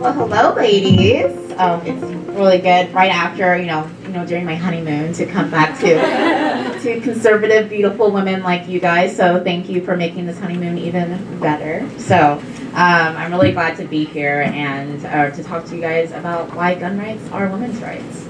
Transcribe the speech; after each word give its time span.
Well, 0.00 0.14
hello, 0.14 0.54
ladies. 0.54 1.52
Um, 1.58 1.86
it's 1.86 2.02
really 2.30 2.56
good 2.56 2.90
right 2.94 3.10
after 3.10 3.58
you 3.58 3.66
know, 3.66 3.86
you 4.04 4.08
know, 4.08 4.24
during 4.24 4.46
my 4.46 4.54
honeymoon 4.54 5.12
to 5.12 5.26
come 5.26 5.50
back 5.50 5.78
to 5.80 6.80
to 6.82 7.00
conservative, 7.02 7.68
beautiful 7.68 8.10
women 8.10 8.42
like 8.42 8.66
you 8.66 8.80
guys. 8.80 9.14
So 9.14 9.44
thank 9.44 9.68
you 9.68 9.84
for 9.84 9.98
making 9.98 10.24
this 10.24 10.38
honeymoon 10.38 10.78
even 10.78 11.38
better. 11.38 11.86
So 11.98 12.38
um, 12.72 12.72
I'm 12.72 13.30
really 13.30 13.52
glad 13.52 13.76
to 13.76 13.84
be 13.84 14.06
here 14.06 14.40
and 14.40 15.04
uh, 15.04 15.32
to 15.32 15.44
talk 15.44 15.66
to 15.66 15.74
you 15.74 15.82
guys 15.82 16.12
about 16.12 16.54
why 16.54 16.76
gun 16.76 16.98
rights 16.98 17.30
are 17.30 17.50
women's 17.50 17.82
rights. 17.82 18.26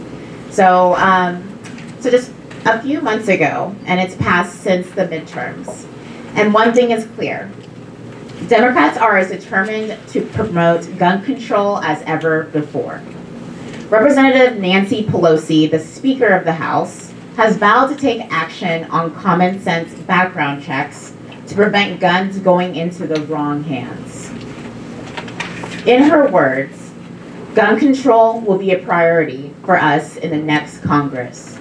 So 0.50 0.96
um, 0.96 1.56
so 2.00 2.10
just 2.10 2.32
a 2.64 2.82
few 2.82 3.00
months 3.00 3.28
ago, 3.28 3.76
and 3.84 4.00
it's 4.00 4.16
passed 4.16 4.60
since 4.62 4.90
the 4.90 5.06
midterms. 5.06 5.86
And 6.34 6.52
one 6.52 6.72
thing 6.72 6.90
is 6.90 7.06
clear 7.14 7.48
Democrats 8.48 8.98
are 8.98 9.18
as 9.18 9.28
determined 9.28 9.98
to 10.08 10.22
promote 10.22 10.98
gun 10.98 11.22
control 11.24 11.78
as 11.78 12.02
ever 12.02 12.44
before. 12.44 13.02
Representative 13.88 14.58
Nancy 14.58 15.04
Pelosi, 15.04 15.70
the 15.70 15.78
Speaker 15.78 16.28
of 16.28 16.44
the 16.44 16.52
House, 16.52 17.12
has 17.36 17.56
vowed 17.56 17.88
to 17.88 17.96
take 17.96 18.20
action 18.32 18.84
on 18.90 19.14
common 19.14 19.60
sense 19.60 19.92
background 20.02 20.62
checks 20.62 21.14
to 21.46 21.54
prevent 21.54 22.00
guns 22.00 22.38
going 22.38 22.76
into 22.76 23.06
the 23.06 23.20
wrong 23.22 23.62
hands. 23.64 24.30
In 25.86 26.02
her 26.04 26.28
words, 26.28 26.90
gun 27.54 27.78
control 27.78 28.40
will 28.40 28.58
be 28.58 28.72
a 28.72 28.78
priority 28.78 29.54
for 29.64 29.76
us 29.78 30.16
in 30.16 30.30
the 30.30 30.36
next 30.36 30.78
Congress. 30.78 31.56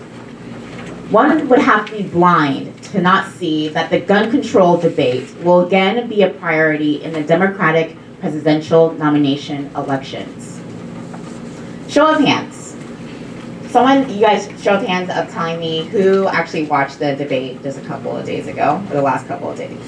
One 1.09 1.47
would 1.49 1.59
have 1.59 1.87
to 1.87 1.97
be 1.97 2.03
blind 2.03 2.78
to 2.91 3.01
not 3.01 3.31
see 3.31 3.69
that 3.69 3.89
the 3.89 3.99
gun 3.99 4.31
control 4.31 4.77
debate 4.77 5.33
will 5.43 5.65
again 5.65 6.07
be 6.09 6.23
a 6.23 6.29
priority 6.29 7.03
in 7.03 7.13
the 7.13 7.23
Democratic 7.23 7.95
presidential 8.19 8.91
nomination 8.93 9.67
elections. 9.75 10.59
Show 11.87 12.13
of 12.13 12.19
hands. 12.19 12.75
Someone, 13.71 14.09
you 14.09 14.21
guys, 14.21 14.49
show 14.61 14.75
of 14.75 14.85
hands 14.85 15.09
of 15.11 15.31
telling 15.31 15.59
me 15.59 15.85
who 15.85 16.27
actually 16.27 16.65
watched 16.65 16.99
the 16.99 17.15
debate 17.15 17.61
just 17.61 17.77
a 17.77 17.81
couple 17.81 18.17
of 18.17 18.25
days 18.25 18.47
ago, 18.47 18.83
or 18.89 18.95
the 18.95 19.01
last 19.01 19.27
couple 19.27 19.51
of 19.51 19.57
days. 19.57 19.79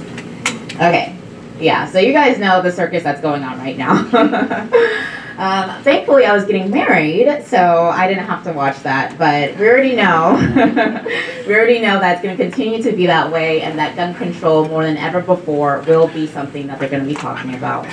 Okay, 0.76 1.16
yeah, 1.60 1.88
so 1.88 2.00
you 2.00 2.14
guys 2.14 2.38
know 2.38 2.62
the 2.62 2.72
circus 2.72 3.04
that's 3.04 3.22
going 3.22 3.44
on 3.44 3.58
right 3.58 3.78
now. 3.78 4.04
Um, 5.42 5.82
thankfully, 5.82 6.26
I 6.26 6.36
was 6.36 6.46
getting 6.46 6.70
married, 6.70 7.44
so 7.48 7.88
I 7.88 8.08
didn't 8.08 8.26
have 8.26 8.44
to 8.44 8.54
watch 8.54 8.78
that. 8.84 9.18
But 9.18 9.58
we 9.58 9.68
already 9.68 9.96
know, 9.96 10.36
we 11.48 11.56
already 11.56 11.80
know 11.80 12.00
that's 12.00 12.22
going 12.22 12.38
to 12.38 12.44
continue 12.44 12.84
to 12.84 12.96
be 12.96 13.08
that 13.08 13.32
way, 13.32 13.64
and 13.64 13.76
that 13.80 13.96
gun 13.96 14.14
control, 14.14 14.68
more 14.68 14.84
than 14.84 14.98
ever 14.98 15.20
before, 15.20 15.84
will 15.88 16.08
be 16.10 16.28
something 16.28 16.68
that 16.68 16.80
they're 16.80 16.90
going 16.90 17.02
to 17.02 17.10
be 17.10 17.16
talking 17.16 17.56
about. 17.56 17.86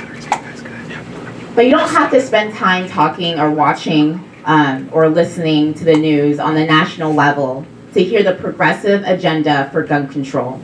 But 1.55 1.65
you 1.65 1.71
don't 1.71 1.89
have 1.89 2.11
to 2.11 2.21
spend 2.21 2.53
time 2.53 2.87
talking 2.87 3.41
or 3.41 3.51
watching 3.51 4.23
um, 4.45 4.91
or 4.93 5.09
listening 5.09 5.73
to 5.73 5.85
the 5.85 5.97
news 5.97 6.39
on 6.39 6.55
the 6.55 6.67
national 6.67 7.15
level 7.15 7.65
to 7.95 8.05
hear 8.05 8.23
the 8.23 8.35
progressive 8.35 9.05
agenda 9.05 9.71
for 9.73 9.85
gun 9.85 10.07
control. 10.07 10.61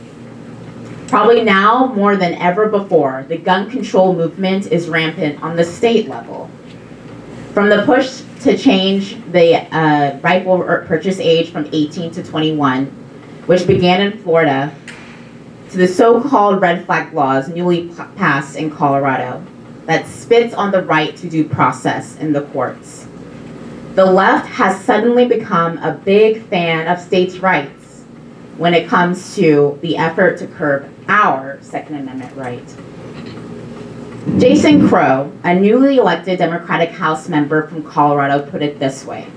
Probably 1.07 1.43
now 1.43 1.87
more 1.95 2.15
than 2.15 2.35
ever 2.35 2.69
before, 2.69 3.25
the 3.27 3.37
gun 3.37 3.71
control 3.71 4.13
movement 4.13 4.67
is 4.67 4.87
rampant 4.87 5.41
on 5.41 5.55
the 5.55 5.63
state 5.63 6.07
level. 6.07 6.47
From 7.55 7.69
the 7.69 7.83
push 7.83 8.21
to 8.41 8.57
change 8.57 9.15
the 9.31 9.55
uh, 9.73 10.19
rifle 10.19 10.61
purchase 10.61 11.19
age 11.19 11.51
from 11.51 11.69
18 11.71 12.11
to 12.11 12.21
21, 12.21 12.87
which 13.45 13.65
began 13.65 14.01
in 14.01 14.21
Florida, 14.21 14.75
to 15.69 15.77
the 15.77 15.87
so-called 15.87 16.59
red 16.59 16.85
flag 16.85 17.13
laws 17.13 17.47
newly 17.47 17.87
passed 18.17 18.57
in 18.57 18.69
Colorado 18.69 19.41
that 19.85 20.05
spits 20.05 20.53
on 20.53 20.71
the 20.71 20.83
right 20.83 21.15
to 21.15 21.29
due 21.29 21.47
process 21.47 22.17
in 22.17 22.33
the 22.33 22.41
courts. 22.47 23.07
The 23.93 24.03
left 24.03 24.49
has 24.49 24.83
suddenly 24.83 25.25
become 25.25 25.77
a 25.77 25.93
big 25.93 26.43
fan 26.47 26.89
of 26.89 26.99
states' 26.99 27.37
rights 27.37 28.03
when 28.57 28.73
it 28.73 28.89
comes 28.89 29.33
to 29.37 29.79
the 29.81 29.95
effort 29.95 30.39
to 30.39 30.47
curb 30.47 30.89
our 31.07 31.57
Second 31.61 31.95
Amendment 32.01 32.35
right. 32.35 32.75
Jason 34.25 34.89
Crow, 34.89 35.31
a 35.43 35.53
newly 35.53 35.97
elected 35.97 36.39
Democratic 36.39 36.89
House 36.89 37.29
member 37.29 37.67
from 37.67 37.83
Colorado, 37.83 38.43
put 38.49 38.63
it 38.63 38.79
this 38.79 39.05
way. 39.05 39.27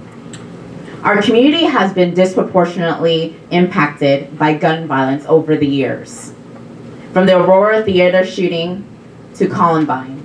Our 1.02 1.22
community 1.22 1.66
has 1.66 1.92
been 1.92 2.14
disproportionately 2.14 3.36
impacted 3.50 4.36
by 4.38 4.54
gun 4.54 4.88
violence 4.88 5.24
over 5.26 5.56
the 5.56 5.66
years. 5.66 6.32
From 7.12 7.26
the 7.26 7.36
Aurora 7.36 7.84
Theater 7.84 8.24
shooting 8.24 8.84
to 9.34 9.46
Columbine. 9.46 10.24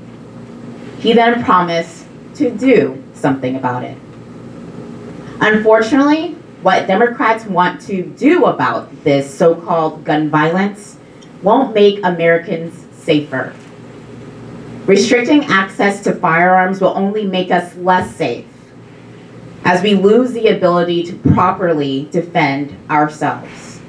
He 0.97 1.11
then 1.11 1.43
promised 1.43 2.05
to 2.35 2.49
do 2.49 3.03
something 3.13 3.57
about 3.57 3.83
it. 3.83 3.97
Unfortunately, 5.41 6.35
what 6.61 6.87
Democrats 6.87 7.45
want 7.45 7.81
to 7.81 8.01
do 8.01 8.45
about 8.45 9.03
this 9.03 9.31
so-called 9.31 10.05
gun 10.05 10.29
violence 10.29 10.97
won't 11.43 11.75
make 11.75 11.99
Americans 12.03 12.87
safer. 12.93 13.53
Restricting 14.85 15.45
access 15.45 16.03
to 16.03 16.13
firearms 16.13 16.81
will 16.81 16.89
only 16.89 17.25
make 17.25 17.51
us 17.51 17.73
less 17.77 18.13
safe 18.17 18.45
as 19.63 19.81
we 19.81 19.93
lose 19.95 20.33
the 20.33 20.49
ability 20.49 21.03
to 21.03 21.15
properly 21.33 22.09
defend 22.11 22.75
ourselves. 22.89 23.79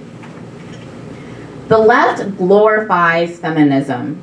The 1.66 1.78
left 1.78 2.36
glorifies 2.36 3.40
feminism, 3.40 4.22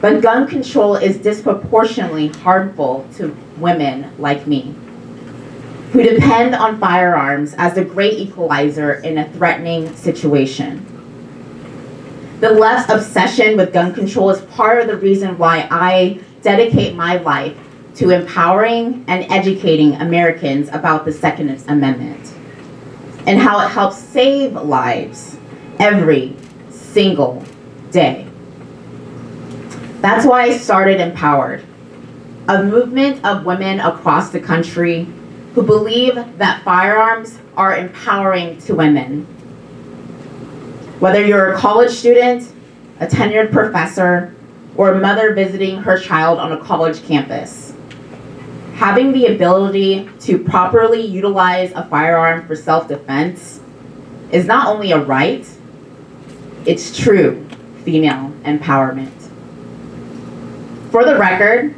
but 0.00 0.22
gun 0.22 0.48
control 0.48 0.96
is 0.96 1.18
disproportionately 1.18 2.28
harmful 2.28 3.06
to 3.14 3.36
women 3.58 4.10
like 4.18 4.44
me, 4.48 4.74
who 5.92 6.02
depend 6.02 6.56
on 6.56 6.80
firearms 6.80 7.54
as 7.58 7.74
the 7.74 7.84
great 7.84 8.14
equalizer 8.14 8.94
in 8.94 9.18
a 9.18 9.30
threatening 9.34 9.94
situation. 9.94 10.95
The 12.40 12.50
left's 12.50 12.92
obsession 12.92 13.56
with 13.56 13.72
gun 13.72 13.94
control 13.94 14.28
is 14.28 14.42
part 14.42 14.82
of 14.82 14.88
the 14.88 14.96
reason 14.98 15.38
why 15.38 15.66
I 15.70 16.20
dedicate 16.42 16.94
my 16.94 17.16
life 17.16 17.56
to 17.94 18.10
empowering 18.10 19.06
and 19.08 19.24
educating 19.32 19.94
Americans 19.94 20.68
about 20.68 21.06
the 21.06 21.12
Second 21.12 21.48
Amendment 21.66 22.34
and 23.26 23.38
how 23.38 23.64
it 23.64 23.70
helps 23.70 23.96
save 23.96 24.52
lives 24.52 25.38
every 25.78 26.36
single 26.68 27.42
day. 27.90 28.26
That's 30.02 30.26
why 30.26 30.42
I 30.42 30.58
started 30.58 31.00
Empowered, 31.00 31.64
a 32.48 32.62
movement 32.62 33.24
of 33.24 33.46
women 33.46 33.80
across 33.80 34.28
the 34.28 34.40
country 34.40 35.06
who 35.54 35.62
believe 35.62 36.16
that 36.36 36.62
firearms 36.64 37.38
are 37.56 37.74
empowering 37.74 38.58
to 38.58 38.74
women 38.74 39.26
whether 41.00 41.24
you're 41.24 41.52
a 41.52 41.56
college 41.56 41.90
student, 41.90 42.50
a 43.00 43.06
tenured 43.06 43.52
professor, 43.52 44.34
or 44.76 44.92
a 44.92 45.00
mother 45.00 45.34
visiting 45.34 45.76
her 45.82 45.98
child 45.98 46.38
on 46.38 46.52
a 46.52 46.58
college 46.58 47.02
campus, 47.04 47.74
having 48.74 49.12
the 49.12 49.26
ability 49.26 50.08
to 50.20 50.38
properly 50.38 51.00
utilize 51.00 51.72
a 51.72 51.86
firearm 51.86 52.46
for 52.46 52.56
self-defense 52.56 53.60
is 54.30 54.46
not 54.46 54.68
only 54.68 54.92
a 54.92 54.98
right, 54.98 55.46
it's 56.64 56.96
true 56.96 57.46
female 57.84 58.30
empowerment. 58.44 59.12
For 60.90 61.04
the 61.04 61.18
record, 61.18 61.74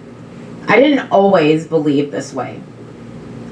I 0.68 0.80
didn't 0.80 1.10
always 1.10 1.66
believe 1.66 2.12
this 2.12 2.32
way. 2.32 2.62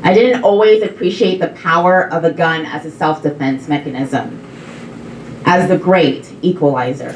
I 0.03 0.15
didn't 0.15 0.45
always 0.45 0.83
appreciate 0.83 1.41
the 1.41 1.49
power 1.49 2.13
of 2.13 2.25
a 2.25 2.31
gun 2.31 2.65
as 2.67 2.87
a 2.87 2.91
self-defense 2.91 3.67
mechanism 3.69 4.46
as 5.47 5.69
the 5.69 5.79
great 5.79 6.31
equalizer. 6.43 7.13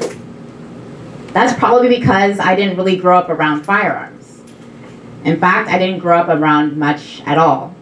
That's 1.33 1.57
probably 1.59 1.89
because 1.89 2.39
I 2.39 2.55
didn't 2.55 2.77
really 2.77 2.95
grow 2.95 3.17
up 3.17 3.29
around 3.29 3.63
firearms. 3.63 4.41
In 5.23 5.39
fact, 5.39 5.69
I 5.69 5.77
didn't 5.77 5.99
grow 5.99 6.17
up 6.17 6.29
around 6.29 6.77
much 6.77 7.21
at 7.25 7.37
all. 7.37 7.75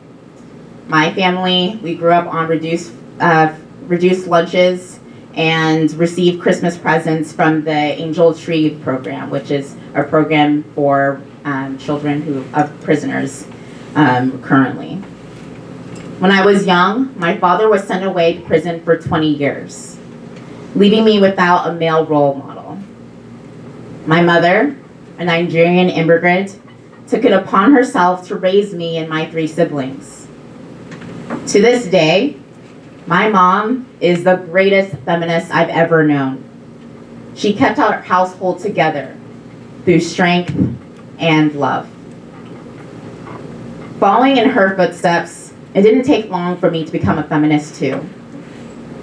My 0.87 1.13
family, 1.13 1.79
we 1.81 1.95
grew 1.95 2.11
up 2.11 2.27
on 2.27 2.47
reduced, 2.47 2.91
uh, 3.19 3.55
reduced 3.83 4.27
lunches 4.27 4.99
and 5.35 5.91
received 5.93 6.41
Christmas 6.41 6.77
presents 6.77 7.31
from 7.31 7.63
the 7.63 7.71
Angel 7.71 8.33
Tree 8.33 8.71
program, 8.71 9.29
which 9.29 9.51
is 9.51 9.75
a 9.93 10.03
program 10.03 10.63
for 10.75 11.21
um, 11.45 11.77
children 11.77 12.23
who 12.23 12.43
of 12.53 12.81
prisoners 12.81 13.47
um, 13.95 14.41
currently. 14.41 14.95
When 16.17 16.31
I 16.31 16.43
was 16.45 16.65
young, 16.65 17.17
my 17.17 17.37
father 17.37 17.69
was 17.69 17.83
sent 17.83 18.03
away 18.03 18.33
to 18.33 18.41
prison 18.41 18.83
for 18.83 18.97
20 18.97 19.35
years 19.35 19.88
leaving 20.75 21.03
me 21.03 21.19
without 21.19 21.67
a 21.67 21.73
male 21.73 22.05
role 22.05 22.35
model. 22.35 22.77
My 24.05 24.21
mother, 24.21 24.75
a 25.17 25.25
Nigerian 25.25 25.89
immigrant, 25.89 26.59
took 27.07 27.25
it 27.25 27.31
upon 27.31 27.73
herself 27.73 28.27
to 28.27 28.35
raise 28.35 28.73
me 28.73 28.97
and 28.97 29.09
my 29.09 29.29
three 29.29 29.47
siblings. 29.47 30.27
To 31.47 31.61
this 31.61 31.87
day, 31.87 32.37
my 33.07 33.29
mom 33.29 33.87
is 33.99 34.23
the 34.23 34.35
greatest 34.35 34.95
feminist 34.97 35.51
I've 35.51 35.69
ever 35.69 36.03
known. 36.03 36.43
She 37.35 37.53
kept 37.53 37.79
our 37.79 38.01
household 38.01 38.59
together 38.59 39.17
through 39.85 40.01
strength 40.01 40.55
and 41.17 41.53
love. 41.55 41.89
Following 43.99 44.37
in 44.37 44.49
her 44.49 44.75
footsteps, 44.75 45.53
it 45.73 45.81
didn't 45.81 46.03
take 46.03 46.29
long 46.29 46.57
for 46.57 46.69
me 46.69 46.85
to 46.85 46.91
become 46.91 47.17
a 47.17 47.23
feminist 47.23 47.75
too. 47.75 48.07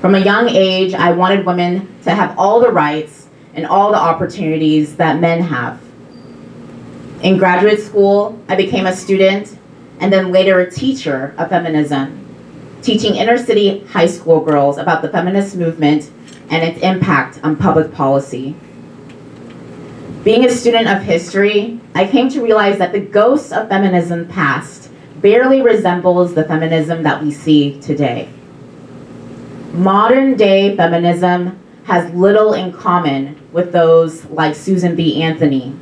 From 0.01 0.15
a 0.15 0.21
young 0.21 0.49
age, 0.51 0.93
I 0.93 1.13
wanted 1.13 1.47
women 1.47 1.89
to 2.03 2.11
have 2.11 2.39
all 2.39 2.61
the 2.61 2.71
rights 2.71 3.29
and 3.55 3.67
all 3.67 3.91
the 3.91 3.99
opportunities 3.99 4.97
that 4.97 5.21
men 5.21 5.41
have. 5.41 5.81
In 7.23 7.39
graduate 7.39 7.81
school, 7.81 8.39
I 8.47 8.57
became 8.57 8.87
a 8.87 8.95
student 8.95 9.59
and 9.99 10.13
then 10.13 10.33
later 10.33 10.61
a 10.61 10.71
teacher 10.71 11.35
of 11.39 11.49
feminism, 11.49 12.27
teaching 12.83 13.17
inner 13.17 13.39
city 13.39 13.81
high 13.87 14.07
school 14.07 14.41
girls 14.41 14.77
about 14.77 15.01
the 15.01 15.09
feminist 15.09 15.57
movement 15.57 16.11
and 16.51 16.63
its 16.63 16.81
impact 16.83 17.41
on 17.43 17.57
public 17.57 17.93
policy. 17.95 18.55
Being 20.25 20.45
a 20.45 20.51
student 20.51 20.89
of 20.89 21.03
history, 21.03 21.81
I 21.95 22.07
came 22.07 22.29
to 22.31 22.43
realize 22.43 22.77
that 22.79 22.93
the 22.93 23.01
ghost 23.01 23.51
of 23.53 23.71
feminism 23.71 24.29
past 24.29 24.91
barely 25.23 25.63
resembles 25.63 26.35
the 26.35 26.45
feminism 26.45 27.03
that 27.05 27.23
we 27.23 27.31
see 27.31 27.81
today. 27.81 28.29
Modern 29.77 30.39
day 30.39 30.75
feminism 30.75 31.59
has 31.85 32.11
little 32.15 32.55
in 32.55 32.73
common 32.73 33.39
with 33.53 33.73
those 33.73 34.25
like 34.27 34.55
Susan 34.55 34.97
B. 34.97 35.23
Anthony, 35.23 35.77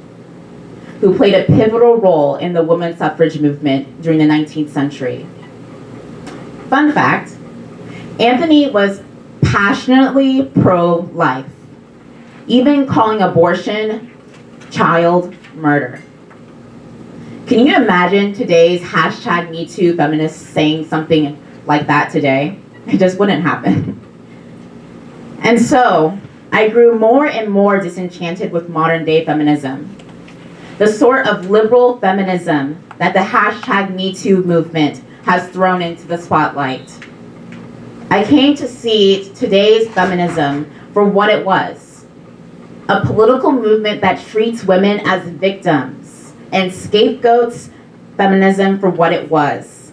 who 0.98 1.16
played 1.16 1.34
a 1.34 1.44
pivotal 1.44 1.98
role 1.98 2.34
in 2.34 2.54
the 2.54 2.62
women's 2.62 2.98
suffrage 2.98 3.38
movement 3.38 4.02
during 4.02 4.18
the 4.18 4.24
19th 4.24 4.70
century. 4.70 5.24
Fun 6.68 6.90
fact 6.90 7.36
Anthony 8.18 8.68
was 8.68 9.00
passionately 9.42 10.46
pro 10.46 11.08
life, 11.12 11.46
even 12.48 12.88
calling 12.88 13.22
abortion 13.22 14.10
child 14.72 15.36
murder. 15.54 16.02
Can 17.46 17.60
you 17.64 17.76
imagine 17.76 18.32
today's 18.32 18.80
hashtag 18.80 19.50
MeToo 19.50 19.96
feminists 19.96 20.44
saying 20.44 20.88
something 20.88 21.40
like 21.64 21.86
that 21.86 22.10
today? 22.10 22.58
It 22.86 22.98
just 22.98 23.18
wouldn't 23.18 23.42
happen. 23.42 24.00
And 25.40 25.60
so, 25.60 26.18
I 26.52 26.68
grew 26.68 26.98
more 26.98 27.26
and 27.26 27.50
more 27.50 27.80
disenchanted 27.80 28.52
with 28.52 28.68
modern 28.68 29.04
day 29.04 29.24
feminism. 29.24 29.94
The 30.78 30.86
sort 30.86 31.26
of 31.26 31.50
liberal 31.50 31.98
feminism 31.98 32.82
that 32.98 33.12
the 33.12 33.20
hashtag 33.20 33.94
MeToo 33.94 34.44
movement 34.44 35.02
has 35.24 35.48
thrown 35.50 35.82
into 35.82 36.06
the 36.06 36.18
spotlight. 36.18 36.90
I 38.10 38.24
came 38.24 38.54
to 38.56 38.68
see 38.68 39.32
today's 39.34 39.88
feminism 39.90 40.70
for 40.92 41.04
what 41.04 41.30
it 41.30 41.44
was 41.44 41.94
a 42.88 43.04
political 43.04 43.50
movement 43.50 44.02
that 44.02 44.20
treats 44.26 44.62
women 44.64 45.00
as 45.06 45.26
victims 45.28 46.34
and 46.52 46.72
scapegoats 46.72 47.70
feminism 48.16 48.78
for 48.78 48.90
what 48.90 49.12
it 49.12 49.30
was. 49.30 49.83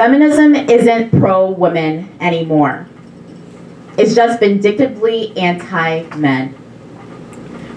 Feminism 0.00 0.54
isn't 0.54 1.10
pro 1.20 1.50
women 1.50 2.10
anymore. 2.22 2.86
It's 3.98 4.14
just 4.14 4.40
vindictively 4.40 5.36
anti 5.36 6.04
men. 6.16 6.54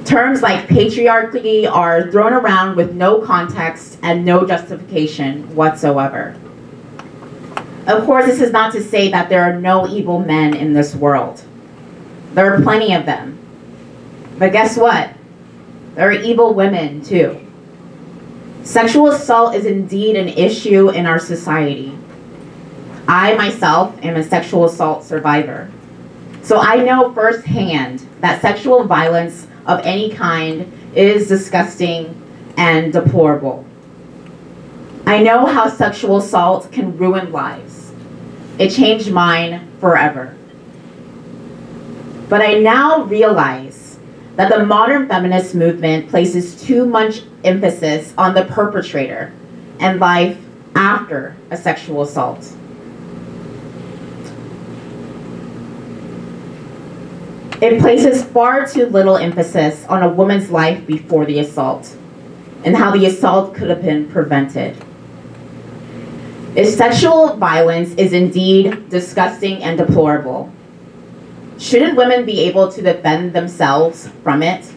Terms 0.05 0.41
like 0.41 0.69
patriarchy 0.69 1.69
are 1.69 2.09
thrown 2.09 2.31
around 2.31 2.77
with 2.77 2.93
no 2.93 3.19
context 3.19 3.99
and 4.03 4.23
no 4.23 4.47
justification 4.47 5.53
whatsoever. 5.53 6.33
Of 7.87 8.05
course, 8.05 8.25
this 8.25 8.39
is 8.39 8.53
not 8.53 8.71
to 8.71 8.81
say 8.81 9.11
that 9.11 9.27
there 9.27 9.43
are 9.43 9.59
no 9.59 9.85
evil 9.89 10.19
men 10.19 10.55
in 10.55 10.71
this 10.71 10.95
world. 10.95 11.43
There 12.35 12.53
are 12.53 12.61
plenty 12.61 12.93
of 12.93 13.05
them. 13.05 13.37
But 14.39 14.53
guess 14.53 14.77
what? 14.77 15.13
There 15.95 16.07
are 16.07 16.13
evil 16.13 16.53
women 16.53 17.03
too. 17.03 17.45
Sexual 18.63 19.07
assault 19.09 19.55
is 19.55 19.65
indeed 19.65 20.15
an 20.15 20.29
issue 20.29 20.87
in 20.89 21.05
our 21.05 21.19
society. 21.19 21.99
I 23.07 23.35
myself 23.35 23.97
am 24.03 24.15
a 24.15 24.23
sexual 24.23 24.65
assault 24.65 25.03
survivor. 25.03 25.69
So 26.41 26.59
I 26.59 26.77
know 26.77 27.13
firsthand 27.13 28.07
that 28.21 28.41
sexual 28.41 28.85
violence 28.85 29.47
of 29.65 29.81
any 29.83 30.09
kind 30.09 30.71
is 30.95 31.27
disgusting 31.27 32.19
and 32.57 32.93
deplorable. 32.93 33.65
I 35.05 35.21
know 35.21 35.45
how 35.45 35.69
sexual 35.69 36.17
assault 36.17 36.71
can 36.71 36.97
ruin 36.97 37.31
lives. 37.31 37.91
It 38.57 38.69
changed 38.69 39.11
mine 39.11 39.67
forever. 39.79 40.35
But 42.29 42.41
I 42.41 42.55
now 42.55 43.03
realize 43.03 43.99
that 44.37 44.49
the 44.49 44.65
modern 44.65 45.07
feminist 45.07 45.55
movement 45.55 46.09
places 46.09 46.61
too 46.61 46.85
much 46.85 47.21
emphasis 47.43 48.13
on 48.17 48.33
the 48.33 48.45
perpetrator 48.45 49.33
and 49.79 49.99
life 49.99 50.37
after 50.75 51.35
a 51.51 51.57
sexual 51.57 52.01
assault. 52.01 52.53
It 57.63 57.79
places 57.79 58.21
far 58.25 58.67
too 58.67 58.87
little 58.87 59.15
emphasis 59.15 59.85
on 59.85 60.03
a 60.03 60.09
woman's 60.09 60.51
life 60.51 60.85
before 60.85 61.25
the 61.25 61.39
assault 61.39 61.95
and 62.65 62.75
how 62.75 62.91
the 62.91 63.05
assault 63.05 63.55
could 63.55 63.69
have 63.69 63.81
been 63.81 64.09
prevented. 64.09 64.75
If 66.57 66.67
sexual 66.67 67.37
violence 67.37 67.93
is 67.95 68.11
indeed 68.11 68.89
disgusting 68.89 69.63
and 69.63 69.77
deplorable, 69.77 70.51
shouldn't 71.57 71.95
women 71.95 72.25
be 72.25 72.41
able 72.41 72.69
to 72.69 72.81
defend 72.81 73.31
themselves 73.31 74.09
from 74.23 74.43
it? 74.43 74.69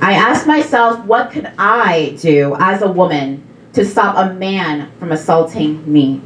I 0.00 0.14
asked 0.14 0.46
myself, 0.46 1.04
what 1.04 1.30
could 1.30 1.52
I 1.58 2.16
do 2.22 2.56
as 2.58 2.80
a 2.80 2.90
woman 2.90 3.46
to 3.74 3.84
stop 3.84 4.16
a 4.16 4.32
man 4.32 4.90
from 4.98 5.12
assaulting 5.12 5.92
me? 5.92 6.22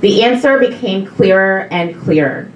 The 0.00 0.24
answer 0.24 0.58
became 0.58 1.06
clearer 1.06 1.68
and 1.70 1.96
clearer 2.02 2.50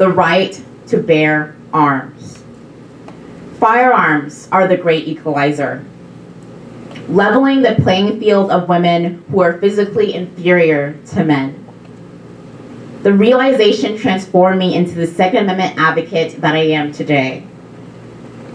the 0.00 0.08
right 0.08 0.58
to 0.86 0.96
bear 0.96 1.54
arms. 1.74 2.42
Firearms 3.58 4.48
are 4.50 4.66
the 4.66 4.78
great 4.78 5.06
equalizer, 5.06 5.84
leveling 7.06 7.60
the 7.60 7.74
playing 7.82 8.18
field 8.18 8.50
of 8.50 8.66
women 8.66 9.22
who 9.30 9.42
are 9.42 9.58
physically 9.58 10.14
inferior 10.14 10.94
to 11.08 11.22
men. 11.22 11.54
The 13.02 13.12
realization 13.12 13.98
transformed 13.98 14.58
me 14.58 14.74
into 14.74 14.94
the 14.94 15.06
Second 15.06 15.40
Amendment 15.40 15.78
advocate 15.78 16.40
that 16.40 16.54
I 16.54 16.62
am 16.70 16.92
today. 16.92 17.46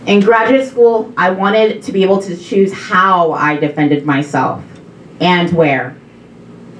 In 0.08 0.22
graduate 0.22 0.68
school, 0.68 1.14
I 1.16 1.30
wanted 1.30 1.84
to 1.84 1.92
be 1.92 2.02
able 2.02 2.24
to 2.24 2.36
choose 2.36 2.74
how 2.74 3.34
I 3.34 3.58
defended 3.58 4.04
myself 4.04 4.64
and 5.22 5.54
where. 5.54 5.96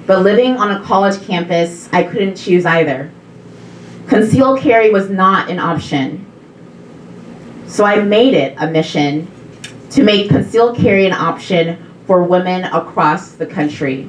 But 0.07 0.24
living 0.24 0.57
on 0.57 0.72
a 0.72 0.84
college 0.84 1.22
campus, 1.22 1.88
I 1.93 2.01
couldn't 2.01 2.36
choose 2.36 2.65
either. 2.65 3.12
Concealed 4.07 4.59
carry 4.59 4.91
was 4.91 5.09
not 5.09 5.50
an 5.50 5.59
option. 5.59 6.25
So 7.67 7.83
I 7.83 8.01
made 8.01 8.33
it 8.33 8.55
a 8.59 8.69
mission 8.69 9.31
to 9.91 10.03
make 10.03 10.29
concealed 10.29 10.77
carry 10.77 11.05
an 11.05 11.13
option 11.13 11.77
for 12.05 12.24
women 12.24 12.65
across 12.65 13.31
the 13.31 13.45
country. 13.45 14.07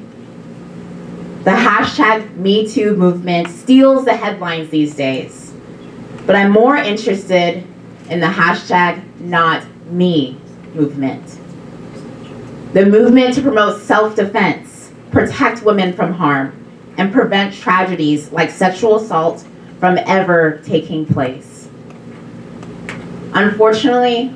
The 1.43 1.51
hashtag 1.51 2.35
MeToo 2.35 2.95
movement 2.95 3.47
steals 3.47 4.05
the 4.05 4.15
headlines 4.15 4.69
these 4.69 4.95
days. 4.95 5.53
But 6.25 6.35
I'm 6.35 6.51
more 6.51 6.75
interested 6.75 7.65
in 8.09 8.19
the 8.19 8.27
hashtag 8.27 9.01
not 9.19 9.65
me 9.89 10.37
movement. 10.73 11.25
The 12.73 12.85
movement 12.85 13.33
to 13.35 13.41
promote 13.41 13.81
self-defense, 13.81 14.91
protect 15.11 15.63
women 15.63 15.93
from 15.93 16.13
harm, 16.13 16.53
and 16.97 17.11
prevent 17.11 17.53
tragedies 17.53 18.31
like 18.31 18.49
sexual 18.49 18.97
assault 18.97 19.45
from 19.79 19.97
ever 19.99 20.61
taking 20.65 21.05
place. 21.05 21.69
Unfortunately, 23.33 24.33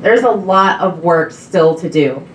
there's 0.00 0.22
a 0.22 0.30
lot 0.30 0.80
of 0.80 1.02
work 1.02 1.32
still 1.32 1.74
to 1.76 1.88
do. 1.88 2.26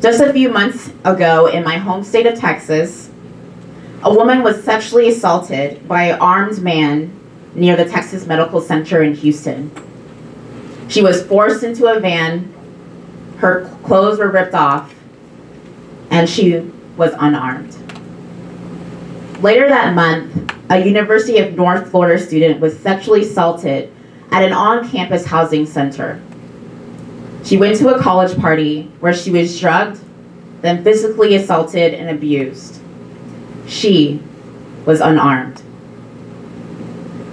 Just 0.00 0.20
a 0.20 0.32
few 0.32 0.48
months 0.50 0.90
ago 1.04 1.46
in 1.46 1.64
my 1.64 1.78
home 1.78 2.04
state 2.04 2.26
of 2.26 2.38
Texas, 2.38 3.10
a 4.02 4.14
woman 4.14 4.42
was 4.42 4.62
sexually 4.62 5.08
assaulted 5.08 5.88
by 5.88 6.04
an 6.04 6.20
armed 6.20 6.62
man 6.62 7.12
near 7.54 7.74
the 7.74 7.86
Texas 7.86 8.26
Medical 8.26 8.60
Center 8.60 9.02
in 9.02 9.14
Houston. 9.14 9.70
She 10.88 11.02
was 11.02 11.24
forced 11.24 11.64
into 11.64 11.86
a 11.86 11.98
van, 11.98 12.52
her 13.38 13.68
clothes 13.82 14.18
were 14.18 14.28
ripped 14.28 14.54
off, 14.54 14.94
and 16.10 16.28
she 16.28 16.60
was 16.96 17.12
unarmed. 17.18 17.74
Later 19.42 19.68
that 19.68 19.94
month, 19.94 20.55
a 20.68 20.84
University 20.84 21.38
of 21.38 21.54
North 21.54 21.90
Florida 21.90 22.20
student 22.22 22.60
was 22.60 22.78
sexually 22.78 23.22
assaulted 23.22 23.92
at 24.30 24.42
an 24.42 24.52
on-campus 24.52 25.24
housing 25.26 25.64
center. 25.66 26.20
She 27.44 27.56
went 27.56 27.78
to 27.78 27.94
a 27.94 28.00
college 28.00 28.36
party 28.36 28.90
where 28.98 29.14
she 29.14 29.30
was 29.30 29.58
drugged, 29.60 30.00
then 30.62 30.82
physically 30.82 31.36
assaulted 31.36 31.94
and 31.94 32.10
abused. 32.10 32.80
She 33.68 34.20
was 34.84 35.00
unarmed. 35.00 35.62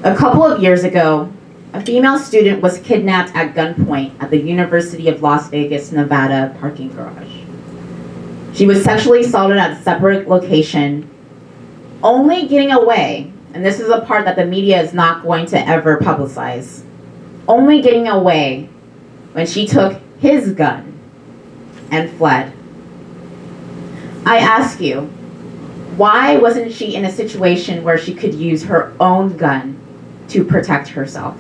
A 0.04 0.16
couple 0.16 0.44
of 0.44 0.62
years 0.62 0.84
ago, 0.84 1.32
a 1.74 1.82
female 1.82 2.20
student 2.20 2.62
was 2.62 2.78
kidnapped 2.80 3.36
at 3.36 3.56
gunpoint 3.56 4.22
at 4.22 4.30
the 4.30 4.38
University 4.38 5.08
of 5.08 5.24
Las 5.24 5.50
Vegas, 5.50 5.92
Nevada 5.92 6.56
parking 6.60 6.94
garage. 6.94 7.40
She 8.54 8.68
was 8.68 8.84
sexually 8.84 9.22
assaulted 9.22 9.58
at 9.58 9.72
a 9.72 9.82
separate 9.82 10.28
location, 10.28 11.10
only 12.04 12.48
getting 12.48 12.72
away, 12.72 13.32
and 13.54 13.66
this 13.66 13.80
is 13.80 13.90
a 13.90 14.02
part 14.02 14.26
that 14.26 14.36
the 14.36 14.46
media 14.46 14.82
is 14.82 14.94
not 14.94 15.24
going 15.24 15.46
to 15.48 15.68
ever 15.68 15.98
publicize, 15.98 16.84
only 17.48 17.82
getting 17.82 18.08
away 18.08 18.70
when 19.32 19.48
she 19.48 19.66
took 19.66 20.00
his 20.20 20.52
gun 20.52 21.00
and 21.92 22.12
fled. 22.12 22.54
I 24.26 24.38
ask 24.38 24.80
you, 24.80 25.02
why 25.98 26.38
wasn't 26.38 26.74
she 26.74 26.96
in 26.96 27.06
a 27.06 27.12
situation 27.12 27.84
where 27.84 27.98
she 27.98 28.14
could 28.14 28.34
use 28.34 28.64
her 28.64 28.94
own 29.00 29.38
gun 29.38 29.80
to 30.30 30.44
protect 30.44 30.90
herself? 30.90 31.40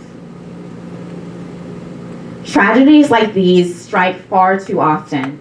Tragedies 2.45 3.09
like 3.09 3.33
these 3.33 3.79
strike 3.79 4.19
far 4.23 4.59
too 4.59 4.79
often. 4.79 5.39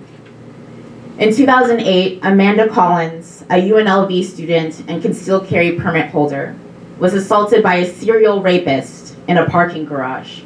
In 1.18 1.34
2008, 1.34 2.20
Amanda 2.22 2.68
Collins, 2.70 3.44
a 3.50 3.70
UNLV 3.70 4.24
student 4.24 4.82
and 4.88 5.02
concealed 5.02 5.46
carry 5.46 5.72
permit 5.72 6.10
holder, 6.10 6.56
was 6.98 7.12
assaulted 7.12 7.62
by 7.62 7.76
a 7.76 7.86
serial 7.86 8.40
rapist 8.40 9.16
in 9.28 9.36
a 9.36 9.48
parking 9.48 9.84
garage. 9.84 10.40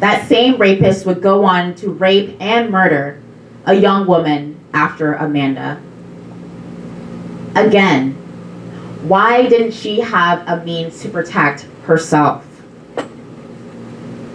That 0.00 0.28
same 0.28 0.58
rapist 0.58 1.06
would 1.06 1.22
go 1.22 1.44
on 1.44 1.74
to 1.76 1.90
rape 1.90 2.36
and 2.40 2.70
murder 2.70 3.22
a 3.64 3.72
young 3.72 4.06
woman 4.06 4.60
after 4.74 5.14
Amanda. 5.14 5.80
Again, 7.56 8.12
why 9.02 9.48
didn't 9.48 9.72
she 9.72 10.00
have 10.00 10.46
a 10.46 10.62
means 10.62 11.00
to 11.02 11.08
protect 11.08 11.62
herself? 11.84 12.44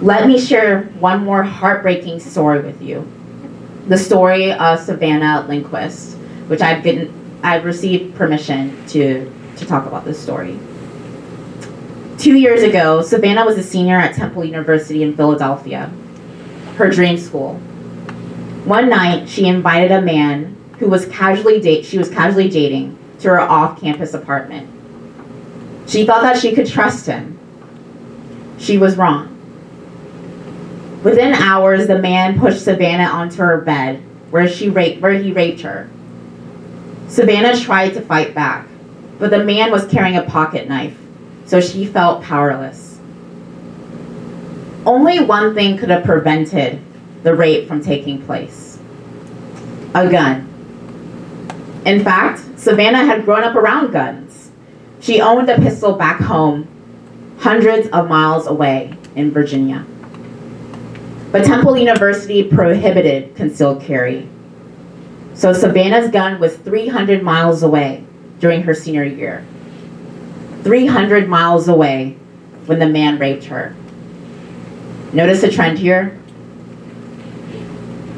Let 0.01 0.27
me 0.27 0.39
share 0.39 0.86
one 1.00 1.24
more 1.24 1.43
heartbreaking 1.43 2.20
story 2.20 2.62
with 2.62 2.82
you. 2.82 3.08
The 3.87 3.97
story 3.97 4.53
of 4.53 4.79
Savannah 4.79 5.45
Lindquist, 5.47 6.15
which 6.47 6.61
I've 6.61 6.83
been 6.83 7.13
I've 7.43 7.65
received 7.65 8.15
permission 8.15 8.85
to, 8.87 9.29
to 9.57 9.65
talk 9.65 9.85
about 9.85 10.05
this 10.05 10.17
story. 10.17 10.57
Two 12.17 12.37
years 12.37 12.63
ago, 12.63 13.01
Savannah 13.01 13.45
was 13.45 13.57
a 13.57 13.63
senior 13.63 13.97
at 13.97 14.15
Temple 14.15 14.45
University 14.45 15.03
in 15.03 15.13
Philadelphia, 15.17 15.91
her 16.77 16.89
dream 16.89 17.17
school. 17.17 17.55
One 18.63 18.87
night, 18.87 19.27
she 19.27 19.45
invited 19.45 19.91
a 19.91 20.01
man 20.01 20.55
who 20.79 20.87
was 20.87 21.05
casually 21.07 21.59
date 21.59 21.83
she 21.83 21.97
was 21.97 22.09
casually 22.09 22.49
dating 22.49 22.97
to 23.19 23.27
her 23.27 23.41
off-campus 23.41 24.13
apartment. 24.13 24.69
She 25.89 26.05
thought 26.05 26.21
that 26.21 26.37
she 26.37 26.55
could 26.55 26.67
trust 26.67 27.05
him. 27.05 27.37
She 28.57 28.77
was 28.77 28.95
wrong. 28.95 29.32
Within 31.03 31.33
hours, 31.33 31.88
the 31.88 32.00
man 32.00 32.39
pushed 32.39 32.63
Savannah 32.63 33.10
onto 33.10 33.38
her 33.38 33.60
bed, 33.60 34.01
where 34.31 34.48
she 34.48 34.69
raped, 34.69 35.01
where 35.01 35.13
he 35.13 35.33
raped 35.33 35.60
her. 35.62 35.89
Savannah 37.10 37.60
tried 37.60 37.93
to 37.95 38.01
fight 38.01 38.33
back, 38.33 38.67
but 39.19 39.29
the 39.29 39.43
man 39.43 39.69
was 39.69 39.86
carrying 39.86 40.15
a 40.15 40.24
pocket 40.24 40.69
knife, 40.69 40.98
so 41.45 41.60
she 41.60 41.86
felt 41.86 42.24
powerless. 42.24 43.00
Only 44.86 45.19
one 45.19 45.53
thing 45.53 45.77
could 45.77 45.89
have 45.89 46.05
prevented 46.05 46.79
the 47.24 47.36
rape 47.36 47.67
from 47.67 47.83
taking 47.83 48.22
place 48.22 48.79
a 49.95 50.10
gun. 50.10 50.50
In 51.86 52.03
fact, 52.03 52.41
Savannah 52.57 53.05
had 53.05 53.25
grown 53.25 53.43
up 53.43 53.55
around 53.55 53.91
guns. 53.91 54.51
She 55.00 55.22
owned 55.22 55.50
a 55.50 55.57
pistol 55.57 55.93
back 55.93 56.19
home, 56.19 56.67
hundreds 57.39 57.88
of 57.89 58.10
miles 58.10 58.48
away 58.48 58.98
in 59.15 59.31
Virginia. 59.31 59.86
But 61.33 61.45
Temple 61.45 61.75
University 61.75 62.43
prohibited 62.43 63.35
concealed 63.35 63.81
carry. 63.81 64.29
So 65.33 65.51
Savannah's 65.51 66.11
gun 66.11 66.39
was 66.39 66.55
300 66.57 67.23
miles 67.23 67.63
away 67.63 68.05
during 68.39 68.61
her 68.61 68.75
senior 68.75 69.03
year. 69.03 69.43
300 70.61 71.27
miles 71.27 71.67
away 71.67 72.17
when 72.67 72.77
the 72.77 72.85
man 72.85 73.17
raped 73.17 73.45
her. 73.45 73.75
Notice 75.11 75.41
a 75.41 75.51
trend 75.51 75.79
here? 75.79 76.19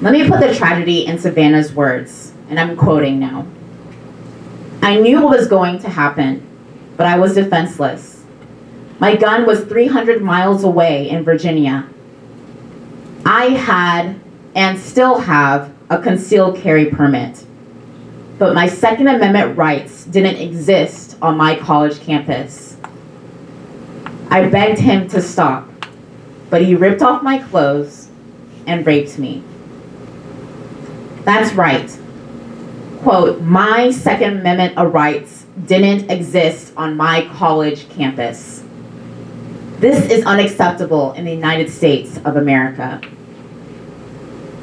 Let 0.01 0.12
me 0.12 0.27
put 0.27 0.41
the 0.41 0.53
tragedy 0.53 1.05
in 1.05 1.17
Savannah's 1.17 1.72
words, 1.72 2.34
and 2.50 2.60
I'm 2.60 2.75
quoting 2.75 3.17
now. 3.17 3.48
I 4.81 5.00
knew 5.00 5.22
what 5.22 5.38
was 5.38 5.48
going 5.48 5.79
to 5.79 5.89
happen, 5.89 6.45
but 6.98 7.07
I 7.07 7.17
was 7.17 7.36
defenseless. 7.36 8.25
My 9.00 9.15
gun 9.15 9.45
was 9.45 9.63
300 9.63 10.22
miles 10.22 10.65
away 10.65 11.10
in 11.10 11.24
Virginia. 11.24 11.88
I 13.36 13.50
had 13.50 14.18
and 14.56 14.80
still 14.80 15.20
have 15.20 15.70
a 15.89 16.01
concealed 16.01 16.56
carry 16.56 16.86
permit, 16.86 17.46
but 18.39 18.56
my 18.56 18.65
Second 18.65 19.10
Amendment 19.10 19.58
rights 19.58 20.06
didn't 20.06 20.38
exist 20.38 21.18
on 21.22 21.36
my 21.36 21.60
college 21.60 22.00
campus. 22.00 22.77
I 24.30 24.48
begged 24.48 24.80
him 24.80 25.10
to 25.10 25.22
stop, 25.22 25.70
but 26.50 26.62
he 26.62 26.75
ripped 26.75 27.01
off 27.01 27.24
my 27.24 27.39
clothes 27.39 28.08
and 28.68 28.88
raped 28.88 29.20
me. 29.20 29.44
That's 31.25 31.54
right 31.56 31.92
quote, 33.01 33.42
my 33.42 33.92
Second 33.92 34.39
Amendment 34.39 34.77
rights 34.94 35.46
didn't 35.65 36.10
exist 36.10 36.72
on 36.77 36.96
my 36.96 37.27
college 37.34 37.89
campus. 37.89 38.63
This 39.80 40.10
is 40.10 40.25
unacceptable 40.25 41.12
in 41.12 41.25
the 41.25 41.32
United 41.32 41.70
States 41.70 42.18
of 42.24 42.38
America. 42.38 43.01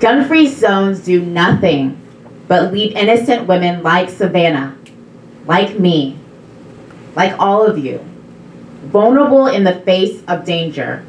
Gun-free 0.03 0.49
zones 0.49 0.99
do 0.99 1.25
nothing 1.25 1.97
but 2.49 2.73
leave 2.73 2.97
innocent 2.97 3.47
women 3.47 3.85
like 3.85 4.11
Savannah, 4.11 4.77
like 5.47 5.79
me, 5.79 6.19
like 7.15 7.39
all 7.39 7.65
of 7.65 7.79
you, 7.79 8.05
vulnerable 8.87 9.47
in 9.47 9.63
the 9.63 9.77
face 9.83 10.21
of 10.27 10.45
danger. 10.45 11.05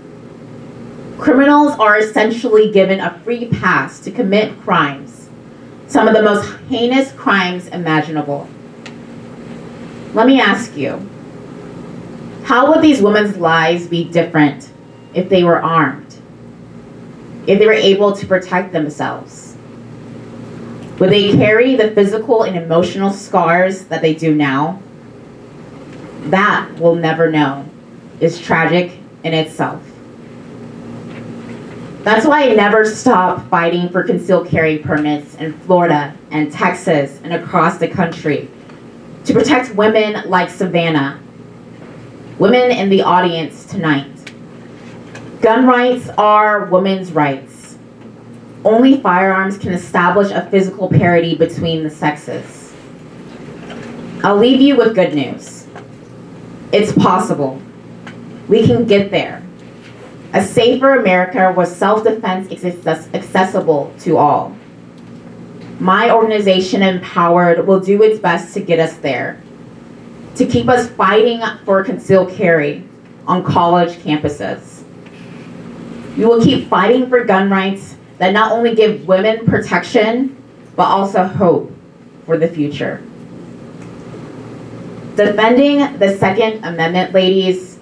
Criminals 1.18 1.74
are 1.80 1.98
essentially 1.98 2.72
given 2.72 3.00
a 3.00 3.20
free 3.22 3.48
pass 3.48 4.00
to 4.02 4.12
commit 4.12 4.62
crimes 4.62 5.24
some 5.88 6.08
of 6.08 6.14
the 6.14 6.22
most 6.22 6.52
heinous 6.70 7.12
crimes 7.14 7.68
imaginable. 7.68 8.48
Let 10.14 10.28
me 10.28 10.40
ask 10.40 10.78
you, 10.78 11.08
how 12.46 12.72
would 12.72 12.84
these 12.84 13.02
women's 13.02 13.38
lives 13.38 13.88
be 13.88 14.04
different 14.04 14.70
if 15.14 15.30
they 15.30 15.44
were 15.44 15.62
armed? 15.62 16.03
If 17.46 17.60
they 17.60 17.66
were 17.66 17.74
able 17.74 18.16
to 18.16 18.26
protect 18.26 18.72
themselves? 18.72 19.58
Would 21.00 21.10
they 21.10 21.34
carry 21.34 21.76
the 21.76 21.92
physical 21.92 22.44
and 22.44 22.56
emotional 22.56 23.12
scars 23.12 23.86
that 23.86 24.02
they 24.02 24.14
do 24.14 24.34
now? 24.34 24.82
That 26.26 26.70
we'll 26.78 26.96
never 26.96 27.30
know 27.30 27.66
is 28.22 28.40
tragic 28.40 28.98
in 29.24 29.34
itself. 29.34 29.82
That's 32.04 32.26
why 32.26 32.50
I 32.50 32.54
never 32.54 32.86
stop 32.86 33.50
fighting 33.50 33.90
for 33.90 34.04
concealed 34.04 34.48
carry 34.48 34.78
permits 34.78 35.36
in 35.36 35.54
Florida 35.60 36.16
and 36.32 36.52
Texas 36.52 37.20
and 37.24 37.34
across 37.34 37.78
the 37.78 37.88
country 37.88 38.50
to 39.26 39.34
protect 39.34 39.74
women 39.76 40.30
like 40.30 40.50
Savannah, 40.50 41.20
women 42.40 42.72
in 42.72 42.90
the 42.90 43.02
audience 43.02 43.66
tonight. 43.66 44.13
Gun 45.44 45.66
rights 45.66 46.08
are 46.18 46.68
women's 46.68 47.12
rights. 47.12 47.78
Only 48.64 49.02
firearms 49.02 49.58
can 49.58 49.74
establish 49.74 50.32
a 50.32 50.50
physical 50.50 50.88
parity 50.88 51.36
between 51.36 51.84
the 51.84 51.90
sexes. 51.90 52.74
I'll 54.24 54.38
leave 54.38 54.62
you 54.62 54.78
with 54.78 54.96
good 54.96 55.14
news. 55.14 55.68
It's 56.72 56.94
possible. 56.94 57.62
We 58.48 58.66
can 58.66 58.86
get 58.86 59.12
there. 59.12 59.44
A 60.32 60.42
safer 60.42 60.98
America 60.98 61.52
where 61.52 61.66
self-defense 61.66 62.48
is 62.50 62.88
accessible 62.88 63.94
to 64.00 64.16
all. 64.16 64.56
My 65.78 66.10
organization, 66.10 66.82
Empowered, 66.82 67.68
will 67.68 67.82
do 67.82 68.02
its 68.02 68.18
best 68.18 68.54
to 68.54 68.62
get 68.62 68.80
us 68.80 68.96
there, 69.00 69.42
to 70.36 70.46
keep 70.46 70.70
us 70.70 70.90
fighting 70.92 71.42
for 71.66 71.84
concealed 71.84 72.32
carry 72.32 72.88
on 73.28 73.44
college 73.44 73.98
campuses. 73.98 74.73
We 76.18 76.26
will 76.26 76.44
keep 76.44 76.68
fighting 76.68 77.10
for 77.10 77.24
gun 77.24 77.50
rights 77.50 77.96
that 78.20 78.34
not 78.34 78.52
only 78.52 78.76
give 78.76 79.08
women 79.08 79.46
protection, 79.46 80.42
but 80.76 80.84
also 80.84 81.24
hope 81.24 81.72
for 82.26 82.38
the 82.38 82.48
future. 82.48 83.04
Defending 85.16 85.98
the 86.00 86.18
Second 86.18 86.64
Amendment, 86.64 87.14
ladies, 87.14 87.80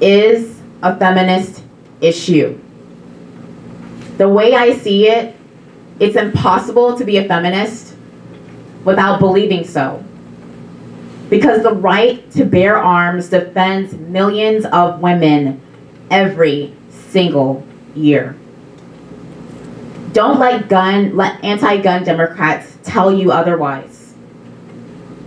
is 0.00 0.60
a 0.82 0.96
feminist 0.98 1.62
issue. 2.00 2.58
The 4.18 4.28
way 4.28 4.54
I 4.54 4.76
see 4.76 5.08
it, 5.08 5.34
it's 5.98 6.16
impossible 6.16 6.96
to 6.96 7.04
be 7.04 7.16
a 7.16 7.24
feminist 7.26 7.96
without 8.84 9.18
believing 9.18 9.64
so. 9.64 10.04
Because 11.30 11.62
the 11.62 11.72
right 11.72 12.30
to 12.32 12.44
bear 12.44 12.76
arms 12.76 13.28
defends 13.28 13.94
millions 13.94 14.66
of 14.66 15.00
women 15.00 15.60
every 16.10 16.74
single 17.14 17.64
year. 17.94 18.36
Don't 20.12 20.40
let 20.40 20.68
gun, 20.68 21.16
let 21.16 21.42
anti-gun 21.44 22.02
Democrats 22.02 22.76
tell 22.82 23.16
you 23.16 23.30
otherwise. 23.30 24.14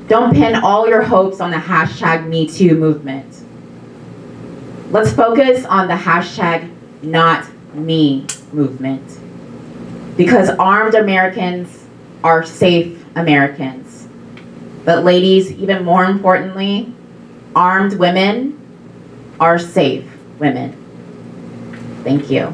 Don't 0.10 0.34
pin 0.34 0.56
all 0.56 0.86
your 0.89 1.01
hopes 1.01 1.39
on 1.39 1.50
the 1.50 1.56
hashtag 1.56 2.27
MeToo 2.27 2.77
movement. 2.77 3.41
Let's 4.91 5.13
focus 5.13 5.63
on 5.63 5.88
the 5.88 5.94
hashtag 5.94 6.70
not 7.01 7.48
me 7.74 8.27
movement. 8.51 9.17
Because 10.17 10.50
armed 10.50 10.94
Americans 10.94 11.86
are 12.22 12.46
safe 12.46 13.01
Americans. 13.15 14.10
But 14.84 15.06
ladies, 15.06 15.53
even 15.53 15.86
more 15.86 16.03
importantly, 16.03 16.94
armed 17.56 17.94
women 17.94 18.60
are 19.39 19.58
safe 19.58 20.06
women. 20.38 20.87
Thank 22.07 22.31
you. 22.31 22.53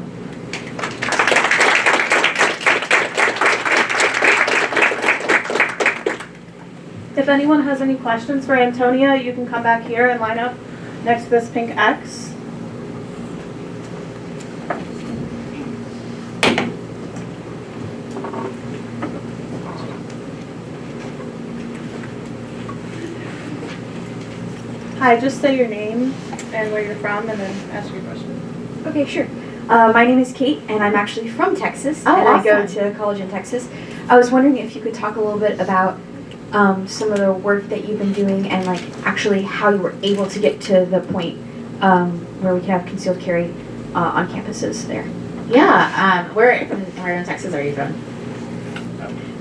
If 7.16 7.28
anyone 7.28 7.62
has 7.62 7.80
any 7.80 7.94
questions 7.94 8.46
for 8.46 8.56
Antonia, 8.56 9.14
you 9.14 9.32
can 9.32 9.46
come 9.46 9.62
back 9.62 9.84
here 9.84 10.08
and 10.08 10.20
line 10.20 10.40
up 10.40 10.56
next 11.04 11.26
to 11.26 11.30
this 11.30 11.48
pink 11.50 11.70
X. 11.76 12.34
Hi, 24.98 25.20
just 25.20 25.40
say 25.40 25.56
your 25.56 25.68
name 25.68 26.12
and 26.52 26.72
where 26.72 26.84
you're 26.84 26.96
from 26.96 27.28
and 27.28 27.38
then 27.38 27.70
ask 27.70 27.92
your 27.92 28.02
question. 28.02 28.54
Okay, 28.86 29.06
sure. 29.06 29.26
Uh, 29.68 29.90
my 29.94 30.04
name 30.04 30.18
is 30.18 30.32
Kate, 30.32 30.60
and 30.68 30.82
I'm 30.82 30.94
actually 30.94 31.28
from 31.28 31.56
Texas, 31.56 32.02
Oh, 32.06 32.14
and 32.14 32.28
I 32.28 32.42
go 32.44 32.62
awesome. 32.62 32.92
to 32.92 32.98
college 32.98 33.20
in 33.20 33.30
Texas. 33.30 33.68
I 34.08 34.16
was 34.16 34.30
wondering 34.30 34.58
if 34.58 34.76
you 34.76 34.82
could 34.82 34.92
talk 34.94 35.16
a 35.16 35.20
little 35.20 35.38
bit 35.38 35.58
about 35.58 35.98
um, 36.52 36.86
some 36.86 37.10
of 37.12 37.18
the 37.18 37.32
work 37.32 37.64
that 37.68 37.88
you've 37.88 37.98
been 37.98 38.12
doing 38.12 38.48
and 38.48 38.66
like 38.66 38.82
actually 39.06 39.42
how 39.42 39.70
you 39.70 39.78
were 39.78 39.94
able 40.02 40.26
to 40.26 40.38
get 40.38 40.60
to 40.62 40.84
the 40.84 41.00
point 41.00 41.38
um, 41.80 42.18
where 42.42 42.54
we 42.54 42.60
can 42.60 42.70
have 42.78 42.86
concealed 42.86 43.18
carry 43.20 43.52
uh, 43.94 43.98
on 44.00 44.28
campuses 44.28 44.86
there. 44.86 45.06
Yeah, 45.48 46.26
um, 46.28 46.34
where, 46.34 46.66
from, 46.66 46.82
where 47.02 47.14
in 47.16 47.24
Texas 47.24 47.54
are 47.54 47.62
you 47.62 47.74
from? 47.74 47.94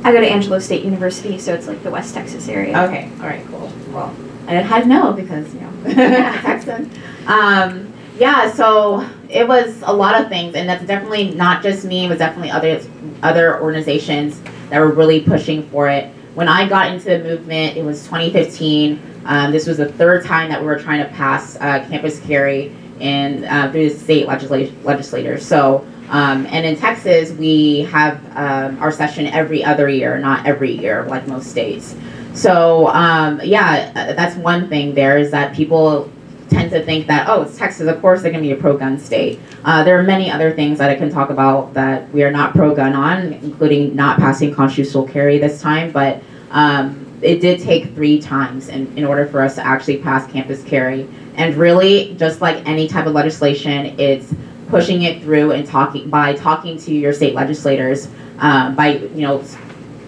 I 0.05 0.11
go 0.11 0.19
to 0.21 0.27
Angelo 0.27 0.59
State 0.59 0.83
University, 0.83 1.37
so 1.37 1.53
it's 1.53 1.67
like 1.67 1.83
the 1.83 1.91
West 1.91 2.13
Texas 2.13 2.47
area. 2.47 2.77
Okay, 2.83 3.09
all 3.19 3.27
right, 3.27 3.45
cool. 3.47 3.71
Well, 3.91 4.15
I 4.47 4.53
had 4.55 4.87
no 4.87 5.13
because, 5.13 5.53
you 5.53 5.61
know, 5.61 5.71
Texan. 5.93 6.91
Um, 7.27 7.93
yeah, 8.17 8.51
so 8.51 9.07
it 9.33 9.47
was 9.47 9.81
a 9.83 9.93
lot 9.93 10.19
of 10.19 10.29
things, 10.29 10.55
and 10.55 10.69
that's 10.69 10.85
definitely 10.85 11.31
not 11.31 11.63
just 11.63 11.85
me. 11.85 12.05
It 12.05 12.09
was 12.09 12.19
definitely 12.19 12.51
other 12.51 12.81
other 13.23 13.61
organizations 13.61 14.41
that 14.69 14.79
were 14.79 14.91
really 14.91 15.21
pushing 15.21 15.67
for 15.69 15.89
it. 15.89 16.13
When 16.35 16.47
I 16.47 16.67
got 16.67 16.91
into 16.91 17.05
the 17.05 17.19
movement, 17.19 17.77
it 17.77 17.83
was 17.83 18.03
2015. 18.03 19.01
Um, 19.25 19.51
this 19.51 19.67
was 19.67 19.77
the 19.77 19.91
third 19.91 20.25
time 20.25 20.49
that 20.49 20.59
we 20.59 20.67
were 20.67 20.79
trying 20.79 21.03
to 21.03 21.09
pass 21.13 21.55
uh, 21.57 21.85
campus 21.89 22.19
carry 22.21 22.75
and 22.99 23.45
uh, 23.45 23.71
through 23.71 23.89
the 23.89 23.99
state 23.99 24.27
legislat- 24.27 24.83
legislators. 24.83 25.45
So, 25.45 25.85
um, 26.09 26.45
and 26.47 26.65
in 26.65 26.75
Texas, 26.75 27.31
we 27.31 27.81
have 27.83 28.19
um, 28.35 28.79
our 28.79 28.91
session 28.91 29.27
every 29.27 29.63
other 29.63 29.87
year, 29.89 30.17
not 30.19 30.45
every 30.45 30.71
year 30.71 31.05
like 31.05 31.27
most 31.27 31.49
states. 31.49 31.95
So 32.33 32.87
um, 32.87 33.39
yeah, 33.43 33.91
uh, 33.95 34.13
that's 34.13 34.35
one 34.35 34.67
thing. 34.69 34.95
There 34.95 35.17
is 35.17 35.31
that 35.31 35.55
people 35.55 36.11
tend 36.53 36.71
to 36.71 36.83
think 36.83 37.07
that 37.07 37.27
oh, 37.27 37.43
it's 37.43 37.57
Texas. 37.57 37.87
Of 37.87 37.99
course, 38.01 38.21
they're 38.21 38.31
going 38.31 38.43
to 38.43 38.49
be 38.49 38.53
a 38.53 38.61
pro-gun 38.61 38.99
state. 38.99 39.39
Uh, 39.63 39.83
there 39.83 39.99
are 39.99 40.03
many 40.03 40.29
other 40.31 40.53
things 40.53 40.77
that 40.77 40.89
I 40.89 40.95
can 40.95 41.09
talk 41.09 41.29
about 41.29 41.73
that 41.73 42.11
we 42.13 42.23
are 42.23 42.31
not 42.31 42.53
pro-gun 42.53 42.93
on, 42.93 43.33
including 43.33 43.95
not 43.95 44.19
passing 44.19 44.53
constitutional 44.53 45.07
carry 45.07 45.37
this 45.37 45.61
time. 45.61 45.91
But 45.91 46.21
um, 46.51 46.99
it 47.21 47.39
did 47.39 47.59
take 47.59 47.93
three 47.95 48.21
times 48.21 48.69
in, 48.69 48.95
in 48.97 49.05
order 49.05 49.25
for 49.25 49.41
us 49.41 49.55
to 49.55 49.65
actually 49.65 49.97
pass 49.97 50.29
campus 50.31 50.63
carry. 50.63 51.07
And 51.35 51.55
really, 51.55 52.15
just 52.15 52.41
like 52.41 52.65
any 52.67 52.87
type 52.87 53.07
of 53.07 53.13
legislation, 53.13 53.99
it's 53.99 54.33
pushing 54.67 55.03
it 55.03 55.21
through 55.23 55.51
and 55.51 55.65
talking 55.65 56.09
by 56.09 56.33
talking 56.33 56.77
to 56.79 56.93
your 56.93 57.13
state 57.13 57.33
legislators, 57.33 58.07
um, 58.39 58.75
by 58.75 58.97
you 58.97 59.21
know 59.21 59.43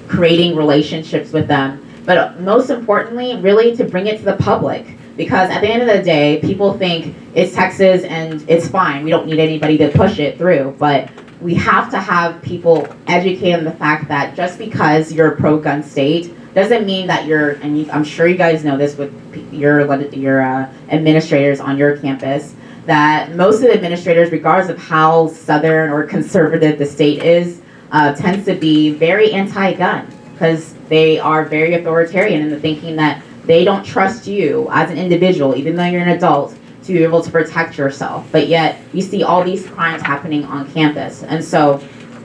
creating 0.08 0.56
relationships 0.56 1.34
with 1.34 1.48
them 1.48 1.82
but 2.06 2.40
most 2.40 2.70
importantly, 2.70 3.36
really 3.38 3.76
to 3.76 3.84
bring 3.84 4.08
it 4.08 4.20
to 4.20 4.24
the 4.24 4.38
public. 4.38 4.86
Because 5.18 5.50
at 5.50 5.62
the 5.62 5.70
end 5.70 5.82
of 5.82 5.88
the 5.88 6.04
day, 6.04 6.40
people 6.42 6.78
think 6.78 7.16
it's 7.34 7.56
Texas 7.56 8.04
and 8.04 8.44
it's 8.50 8.68
fine. 8.68 9.04
We 9.04 9.10
don't 9.10 9.28
need 9.28 9.40
anybody 9.40 9.78
to 9.78 9.90
push 9.90 10.20
it 10.20 10.38
through. 10.38 10.76
But 10.78 11.10
we 11.42 11.54
have 11.56 11.90
to 11.92 12.00
have 12.00 12.42
people 12.42 12.88
educated 13.08 13.60
on 13.60 13.64
the 13.64 13.72
fact 13.72 14.08
that 14.08 14.36
just 14.36 14.58
because 14.58 15.14
you're 15.14 15.34
a 15.34 15.36
pro 15.36 15.60
gun 15.60 15.84
state 15.84 16.34
doesn't 16.54 16.86
mean 16.86 17.08
that 17.08 17.26
you're, 17.26 17.52
and 17.52 17.78
you, 17.78 17.92
I'm 17.92 18.04
sure 18.04 18.28
you 18.28 18.38
guys 18.38 18.64
know 18.64 18.78
this 18.78 18.98
with 18.98 19.14
your, 19.54 20.04
your 20.14 20.42
uh, 20.42 20.72
administrators 20.90 21.60
on 21.60 21.78
your 21.78 21.98
campus, 21.98 22.56
that 22.86 23.36
most 23.36 23.56
of 23.56 23.64
the 23.64 23.74
administrators, 23.74 24.32
regardless 24.32 24.70
of 24.70 24.78
how 24.78 25.28
southern 25.28 25.90
or 25.92 26.04
conservative 26.04 26.80
the 26.80 26.86
state 26.86 27.24
is, 27.24 27.62
uh, 27.92 28.14
tends 28.16 28.46
to 28.46 28.56
be 28.56 28.92
very 28.92 29.32
anti 29.32 29.74
gun 29.74 30.08
because 30.34 30.74
they 30.90 31.20
are 31.20 31.46
very 31.46 31.74
authoritarian 31.74 32.42
in 32.42 32.50
the 32.50 32.60
thinking 32.60 32.96
that 32.96 33.22
they 33.46 33.64
don't 33.64 33.84
trust 33.84 34.28
you 34.28 34.68
as 34.72 34.90
an 34.90 34.98
individual, 34.98 35.56
even 35.56 35.76
though 35.76 35.86
you're 35.86 36.02
an 36.02 36.10
adult, 36.10 36.56
to 36.84 36.94
be 36.94 37.04
able 37.04 37.22
to 37.22 37.32
protect 37.32 37.78
yourself. 37.78 38.28
But 38.32 38.48
yet 38.48 38.80
you 38.94 39.02
see 39.02 39.24
all 39.24 39.44
these 39.44 39.66
crimes 39.68 40.02
happening 40.02 40.44
on 40.46 40.72
campus. 40.72 41.24
And 41.24 41.44
so 41.44 41.84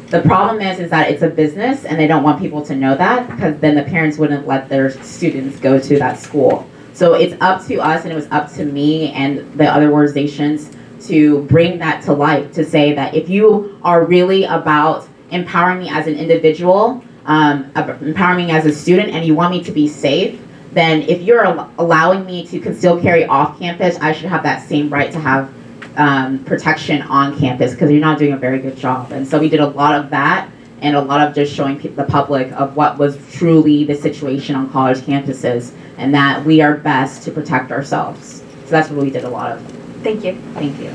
the 0.08 0.22
problem 0.22 0.60
is 0.60 0.80
is 0.80 0.90
that 0.90 1.10
it's 1.10 1.22
a 1.22 1.28
business 1.28 1.84
and 1.84 1.98
they 1.98 2.06
don't 2.06 2.22
want 2.22 2.40
people 2.40 2.62
to 2.66 2.74
know 2.74 2.96
that 2.96 3.30
because 3.30 3.58
then 3.60 3.74
the 3.74 3.84
parents 3.84 4.18
wouldn't 4.18 4.46
let 4.46 4.68
their 4.68 4.90
students 5.02 5.58
go 5.60 5.78
to 5.78 5.98
that 5.98 6.18
school. 6.18 6.68
So 6.92 7.14
it's 7.14 7.40
up 7.40 7.64
to 7.66 7.76
us 7.76 8.02
and 8.02 8.12
it 8.12 8.16
was 8.16 8.26
up 8.30 8.52
to 8.54 8.64
me 8.64 9.12
and 9.12 9.52
the 9.54 9.66
other 9.66 9.92
organizations 9.92 10.70
to 11.06 11.44
bring 11.44 11.78
that 11.78 12.02
to 12.04 12.12
light 12.12 12.52
to 12.54 12.64
say 12.64 12.92
that 12.94 13.14
if 13.14 13.28
you 13.28 13.78
are 13.82 14.04
really 14.04 14.44
about 14.44 15.08
empowering 15.30 15.78
me 15.78 15.88
as 15.88 16.06
an 16.06 16.16
individual 16.16 17.02
um, 17.26 17.70
empowering 18.00 18.46
me 18.46 18.52
as 18.52 18.66
a 18.66 18.72
student 18.72 19.10
and 19.10 19.24
you 19.24 19.34
want 19.34 19.52
me 19.52 19.62
to 19.62 19.70
be 19.70 19.86
safe, 19.86 20.40
then 20.72 21.02
if 21.02 21.22
you're 21.22 21.44
al- 21.44 21.70
allowing 21.78 22.24
me 22.24 22.46
to 22.46 22.60
conceal 22.60 23.00
carry 23.00 23.24
off 23.26 23.58
campus, 23.58 23.98
I 24.00 24.12
should 24.12 24.28
have 24.28 24.42
that 24.44 24.66
same 24.66 24.88
right 24.88 25.10
to 25.12 25.18
have 25.18 25.52
um, 25.96 26.44
protection 26.44 27.02
on 27.02 27.38
campus 27.38 27.72
because 27.72 27.90
you're 27.90 28.00
not 28.00 28.18
doing 28.18 28.32
a 28.32 28.36
very 28.36 28.58
good 28.58 28.76
job. 28.76 29.12
And 29.12 29.26
so 29.26 29.38
we 29.38 29.48
did 29.48 29.60
a 29.60 29.68
lot 29.68 29.94
of 29.98 30.10
that 30.10 30.50
and 30.80 30.96
a 30.96 31.00
lot 31.00 31.26
of 31.26 31.34
just 31.34 31.54
showing 31.54 31.78
the 31.94 32.04
public 32.04 32.52
of 32.52 32.76
what 32.76 32.98
was 32.98 33.18
truly 33.32 33.84
the 33.84 33.94
situation 33.94 34.54
on 34.54 34.70
college 34.70 34.98
campuses 34.98 35.72
and 35.98 36.14
that 36.14 36.44
we 36.44 36.60
are 36.62 36.76
best 36.76 37.22
to 37.24 37.30
protect 37.30 37.70
ourselves. 37.70 38.42
So 38.64 38.70
that's 38.70 38.88
what 38.90 39.02
we 39.02 39.10
did 39.10 39.24
a 39.24 39.28
lot 39.28 39.52
of. 39.52 39.62
Thank 40.02 40.24
you. 40.24 40.40
Thank 40.54 40.78
you. 40.80 40.90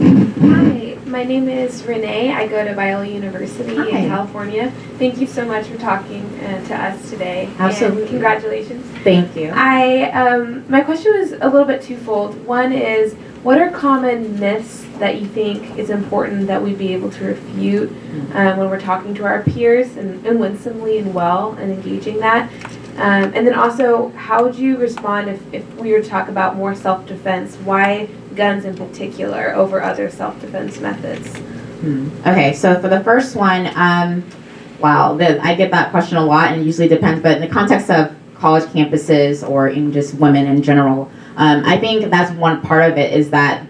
Hi, 0.00 0.79
my 1.10 1.24
name 1.24 1.48
is 1.48 1.84
Renee. 1.84 2.32
I 2.32 2.46
go 2.46 2.64
to 2.64 2.72
Biola 2.72 3.12
University 3.12 3.74
Hi. 3.74 3.88
in 3.88 4.08
California. 4.08 4.70
Thank 4.96 5.18
you 5.18 5.26
so 5.26 5.44
much 5.44 5.66
for 5.66 5.76
talking 5.76 6.24
uh, 6.40 6.64
to 6.68 6.74
us 6.74 7.10
today. 7.10 7.50
Absolutely. 7.58 8.02
And 8.02 8.10
congratulations. 8.10 8.86
Thank 9.02 9.34
you. 9.34 9.50
I 9.52 10.10
um, 10.12 10.64
my 10.70 10.80
question 10.82 11.18
was 11.18 11.32
a 11.32 11.48
little 11.48 11.64
bit 11.64 11.82
twofold. 11.82 12.46
One 12.46 12.72
is, 12.72 13.14
what 13.42 13.58
are 13.58 13.70
common 13.70 14.38
myths 14.38 14.86
that 14.98 15.20
you 15.20 15.26
think 15.26 15.76
is 15.76 15.90
important 15.90 16.46
that 16.46 16.62
we 16.62 16.74
be 16.74 16.92
able 16.92 17.10
to 17.10 17.24
refute 17.24 17.90
um, 18.34 18.58
when 18.58 18.70
we're 18.70 18.80
talking 18.80 19.12
to 19.16 19.24
our 19.24 19.42
peers 19.42 19.96
and, 19.96 20.24
and 20.24 20.38
winsomely 20.38 20.98
and 20.98 21.12
well 21.12 21.54
and 21.54 21.72
engaging 21.72 22.18
that? 22.20 22.52
Um, 22.96 23.32
and 23.34 23.46
then 23.46 23.54
also, 23.54 24.10
how 24.10 24.44
would 24.44 24.56
you 24.56 24.76
respond 24.76 25.28
if, 25.28 25.54
if 25.54 25.74
we 25.76 25.92
were 25.92 26.02
to 26.02 26.08
talk 26.08 26.28
about 26.28 26.56
more 26.56 26.74
self-defense? 26.74 27.56
Why 27.56 28.10
guns 28.40 28.64
in 28.64 28.74
particular 28.74 29.54
over 29.54 29.82
other 29.82 30.10
self-defense 30.10 30.80
methods? 30.80 31.28
Hmm. 31.80 32.08
Okay, 32.20 32.54
so 32.54 32.80
for 32.80 32.88
the 32.88 33.04
first 33.04 33.36
one, 33.36 33.70
um, 33.76 34.24
wow, 34.80 35.14
the, 35.14 35.38
I 35.44 35.54
get 35.54 35.70
that 35.72 35.90
question 35.90 36.16
a 36.16 36.24
lot, 36.24 36.50
and 36.50 36.62
it 36.62 36.64
usually 36.64 36.88
depends. 36.88 37.22
But 37.22 37.36
in 37.36 37.42
the 37.42 37.54
context 37.54 37.90
of 37.90 38.16
college 38.34 38.64
campuses 38.64 39.46
or 39.46 39.68
in 39.68 39.92
just 39.92 40.14
women 40.14 40.46
in 40.46 40.62
general, 40.62 41.10
um, 41.36 41.64
I 41.66 41.76
think 41.76 42.10
that's 42.10 42.32
one 42.32 42.62
part 42.62 42.90
of 42.90 42.96
it 42.96 43.12
is 43.12 43.28
that 43.30 43.66